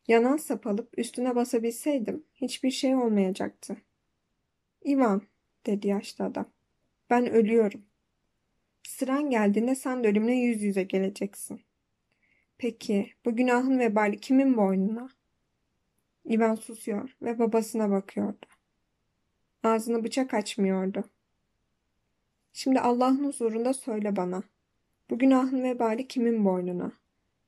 Yanan 0.09 0.37
sap 0.37 0.67
alıp 0.67 0.99
üstüne 0.99 1.37
basabilseydim 1.37 2.25
hiçbir 2.35 2.71
şey 2.71 2.97
olmayacaktı. 2.97 3.77
İvan, 4.85 5.23
dedi 5.67 5.89
yaşlı 5.89 6.25
adam. 6.25 6.51
Ben 7.11 7.31
ölüyorum. 7.31 7.83
Sıran 8.89 9.31
geldiğinde 9.31 9.75
sen 9.75 10.05
de 10.05 10.09
ölümle 10.09 10.33
yüz 10.33 10.63
yüze 10.63 10.83
geleceksin. 10.83 11.61
Peki 12.59 13.13
bu 13.25 13.37
günahın 13.37 13.79
vebali 13.79 14.21
kimin 14.21 14.57
boynuna? 14.57 15.09
İvan 16.25 16.55
susuyor 16.55 17.17
ve 17.23 17.39
babasına 17.39 17.91
bakıyordu. 17.91 18.47
Ağzını 19.63 20.05
bıçak 20.05 20.35
açmıyordu. 20.35 21.05
Şimdi 22.59 22.81
Allah'ın 22.81 23.25
huzurunda 23.25 23.75
söyle 23.75 24.17
bana. 24.17 24.43
Bu 25.11 25.19
günahın 25.19 25.63
vebali 25.63 26.09
kimin 26.09 26.45
boynuna? 26.45 26.93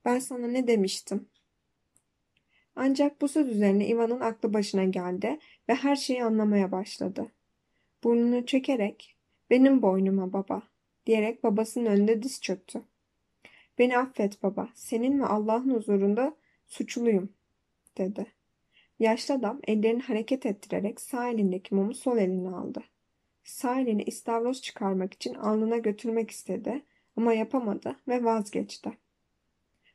Ben 0.04 0.18
sana 0.18 0.46
ne 0.46 0.66
demiştim? 0.66 1.28
Ancak 2.76 3.20
bu 3.20 3.28
söz 3.28 3.48
üzerine 3.48 3.88
Ivan'ın 3.88 4.20
aklı 4.20 4.54
başına 4.54 4.84
geldi 4.84 5.38
ve 5.68 5.74
her 5.74 5.96
şeyi 5.96 6.24
anlamaya 6.24 6.72
başladı. 6.72 7.26
Burnunu 8.04 8.46
çekerek 8.46 9.16
benim 9.50 9.82
boynuma 9.82 10.32
baba 10.32 10.62
diyerek 11.06 11.44
babasının 11.44 11.86
önünde 11.86 12.22
diz 12.22 12.40
çöktü. 12.40 12.82
Beni 13.78 13.98
affet 13.98 14.42
baba, 14.42 14.68
senin 14.74 15.20
ve 15.20 15.26
Allah'ın 15.26 15.74
huzurunda 15.74 16.36
suçluyum 16.66 17.32
dedi. 17.98 18.26
Yaşlı 18.98 19.34
adam 19.34 19.60
ellerini 19.66 20.02
hareket 20.02 20.46
ettirerek 20.46 21.00
sağ 21.00 21.28
elindeki 21.28 21.74
mumu 21.74 21.94
sol 21.94 22.18
eline 22.18 22.48
aldı. 22.48 22.82
Sağ 23.44 23.80
elini 23.80 24.02
istavroz 24.02 24.62
çıkarmak 24.62 25.14
için 25.14 25.34
alnına 25.34 25.78
götürmek 25.78 26.30
istedi 26.30 26.82
ama 27.16 27.32
yapamadı 27.32 27.96
ve 28.08 28.24
vazgeçti. 28.24 28.98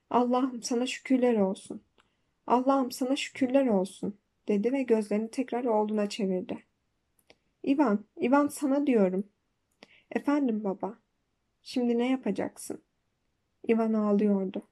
Allah'ım 0.09 0.63
sana 0.63 0.87
şükürler 0.87 1.35
olsun. 1.35 1.83
Allah'ım 2.47 2.91
sana 2.91 3.15
şükürler 3.15 3.67
olsun 3.67 4.17
dedi 4.47 4.73
ve 4.73 4.83
gözlerini 4.83 5.31
tekrar 5.31 5.65
oğluna 5.65 6.09
çevirdi. 6.09 6.63
İvan, 7.63 8.05
İvan 8.17 8.47
sana 8.47 8.87
diyorum. 8.87 9.27
Efendim 10.11 10.63
baba. 10.63 10.99
Şimdi 11.61 11.97
ne 11.97 12.09
yapacaksın? 12.09 12.81
İvan 13.67 13.93
ağlıyordu. 13.93 14.67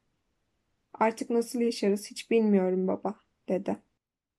Artık 0.94 1.30
nasıl 1.30 1.62
yaşarız 1.62 2.12
hiç 2.12 2.32
bilmiyorum 2.32 2.88
baba, 2.88 3.16
dedi. 3.50 3.78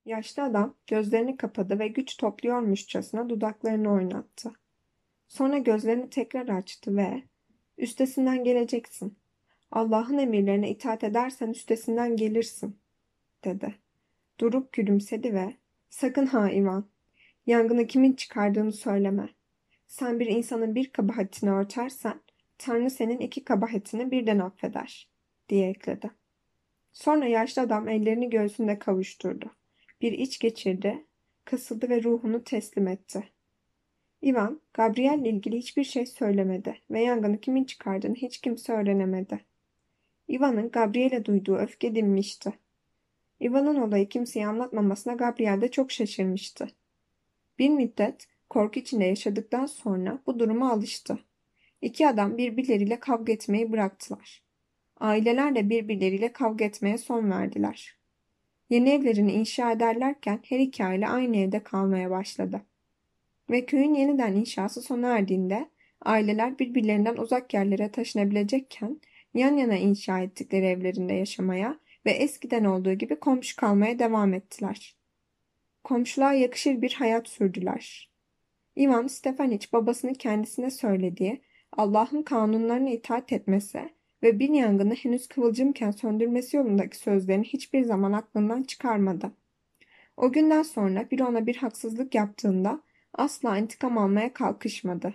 Yaşlı 0.05 0.43
adam 0.43 0.75
gözlerini 0.87 1.37
kapadı 1.37 1.79
ve 1.79 1.89
güç 1.89 2.17
topluyormuşçasına 2.17 3.29
dudaklarını 3.29 3.93
oynattı. 3.93 4.53
Sonra 5.29 5.59
gözlerini 5.59 6.11
tekrar 6.11 6.49
açtı 6.49 6.97
ve 6.97 7.23
üstesinden 7.79 8.45
geleceksin. 8.45 9.17
Allah'ın 9.71 10.19
emirlerine 10.19 10.71
itaat 10.71 11.05
edersen 11.05 11.49
üstesinden 11.49 12.17
gelirsin, 12.17 12.79
dedi. 13.45 13.75
Durup 14.41 14.73
gülümsedi 14.73 15.35
ve 15.35 15.57
sakın 15.91 16.27
ha 16.27 16.51
İvan, 16.51 16.85
yangını 17.47 17.87
kimin 17.87 18.13
çıkardığını 18.13 18.73
söyleme. 18.73 19.29
Sen 19.87 20.21
bir 20.21 20.27
insanın 20.27 20.75
bir 20.75 20.93
kabahatini 20.93 21.51
örtersen, 21.51 22.21
Tanrı 22.59 22.91
senin 22.91 23.19
iki 23.19 23.45
kabahatini 23.45 24.11
birden 24.11 24.39
affeder, 24.39 25.09
diye 25.49 25.71
ekledi. 25.71 26.11
Sonra 26.93 27.27
yaşlı 27.27 27.63
adam 27.63 27.89
ellerini 27.89 28.31
göğsünde 28.31 28.79
kavuşturdu. 28.79 29.51
Bir 30.05 30.13
iç 30.13 30.39
geçirdi, 30.39 31.05
kasıldı 31.45 31.89
ve 31.89 32.03
ruhunu 32.03 32.45
teslim 32.45 32.89
etti. 32.89 33.25
Ivan, 34.25 34.61
Gabriel'le 34.75 35.25
ilgili 35.25 35.59
hiçbir 35.59 35.85
şey 35.85 36.07
söylemedi 36.07 36.79
ve 36.91 37.03
yangını 37.03 37.41
kimin 37.41 37.65
çıkardığını 37.65 38.15
hiç 38.15 38.41
kimse 38.41 38.73
öğrenemedi. 38.73 39.41
Ivan'ın 40.31 40.71
Gabriel'e 40.71 41.25
duyduğu 41.25 41.57
öfke 41.57 41.95
dinmişti. 41.95 42.53
Ivan'ın 43.41 43.77
olayı 43.77 44.09
kimseye 44.09 44.47
anlatmamasına 44.47 45.15
Gabriel 45.15 45.61
de 45.61 45.71
çok 45.71 45.93
şaşırmıştı. 45.93 46.69
Bir 47.59 47.69
müddet 47.69 48.29
korku 48.51 48.81
içinde 48.81 49.05
yaşadıktan 49.05 49.67
sonra 49.67 50.19
bu 50.27 50.39
duruma 50.39 50.73
alıştı. 50.73 51.19
İki 51.83 52.09
adam 52.09 52.39
birbirleriyle 52.39 53.01
kavga 53.01 53.33
etmeyi 53.33 53.73
bıraktılar. 53.73 54.43
Aileler 55.01 55.55
de 55.55 55.71
birbirleriyle 55.71 56.33
kavga 56.33 56.65
etmeye 56.65 56.99
son 56.99 57.31
verdiler. 57.31 58.04
Yeni 58.71 58.91
evlerini 58.91 59.33
inşa 59.33 59.73
ederlerken 59.73 60.41
her 60.49 60.59
iki 60.59 60.85
aile 60.85 61.09
aynı 61.09 61.37
evde 61.37 61.63
kalmaya 61.63 62.11
başladı. 62.11 62.63
Ve 63.51 63.67
köyün 63.67 63.95
yeniden 63.95 64.33
inşası 64.33 64.83
sona 64.83 65.19
erdiğinde 65.19 65.69
aileler 66.03 66.59
birbirlerinden 66.59 67.17
uzak 67.17 67.55
yerlere 67.55 67.91
taşınabilecekken 67.91 69.01
yan 69.35 69.57
yana 69.57 69.77
inşa 69.77 70.21
ettikleri 70.21 70.67
evlerinde 70.67 71.15
yaşamaya 71.15 71.79
ve 72.07 72.11
eskiden 72.11 72.65
olduğu 72.65 72.93
gibi 72.93 73.21
komşu 73.21 73.57
kalmaya 73.57 73.99
devam 73.99 74.35
ettiler. 74.35 74.97
Komşuluğa 75.85 76.33
yakışır 76.33 76.83
bir 76.83 76.93
hayat 76.93 77.29
sürdüler. 77.29 78.11
Ivan 78.79 79.07
Stefaniç 79.07 79.73
babasının 79.73 80.15
kendisine 80.15 80.71
söylediği 80.71 81.41
Allah'ın 81.73 82.23
kanunlarına 82.23 82.91
itaat 82.91 83.33
etmesi 83.33 83.94
ve 84.25 84.39
bir 84.39 84.49
yangını 84.49 84.95
henüz 84.95 85.29
kıvılcımken 85.29 85.91
söndürmesi 85.91 86.57
yolundaki 86.57 86.97
sözlerini 86.97 87.45
hiçbir 87.45 87.83
zaman 87.83 88.13
aklından 88.13 88.63
çıkarmadı. 88.63 89.31
O 90.17 90.33
günden 90.33 90.63
sonra 90.63 91.11
biri 91.11 91.25
ona 91.25 91.47
bir 91.47 91.57
haksızlık 91.57 92.15
yaptığında 92.15 92.81
asla 93.15 93.59
intikam 93.59 93.99
almaya 93.99 94.33
kalkışmadı. 94.33 95.15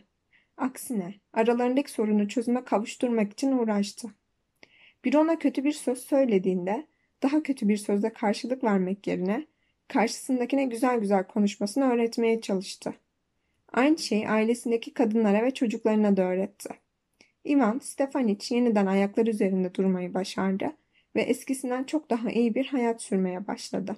Aksine 0.58 1.14
aralarındaki 1.34 1.92
sorunu 1.92 2.28
çözüme 2.28 2.64
kavuşturmak 2.64 3.34
için 3.34 3.52
uğraştı. 3.52 4.08
Biri 5.06 5.18
ona 5.18 5.40
kötü 5.40 5.64
bir 5.64 5.72
söz 5.72 6.00
söylediğinde 6.00 6.88
daha 7.24 7.44
kötü 7.44 7.68
bir 7.68 7.78
sözle 7.78 8.14
karşılık 8.14 8.64
vermek 8.64 9.08
yerine 9.08 9.48
karşısındakine 9.88 10.66
güzel 10.66 11.00
güzel 11.00 11.28
konuşmasını 11.28 11.92
öğretmeye 11.92 12.42
çalıştı. 12.42 12.94
Aynı 13.74 13.98
şeyi 13.98 14.30
ailesindeki 14.30 14.94
kadınlara 14.94 15.44
ve 15.44 15.54
çocuklarına 15.54 16.18
da 16.18 16.22
öğretti. 16.22 16.70
Ivan 17.50 17.80
Stefaniç 17.80 18.52
yeniden 18.52 18.86
ayakları 18.86 19.30
üzerinde 19.30 19.74
durmayı 19.76 20.14
başardı 20.14 20.78
ve 21.16 21.22
eskisinden 21.22 21.84
çok 21.84 22.10
daha 22.10 22.32
iyi 22.32 22.56
bir 22.56 22.68
hayat 22.68 23.02
sürmeye 23.02 23.48
başladı. 23.48 23.96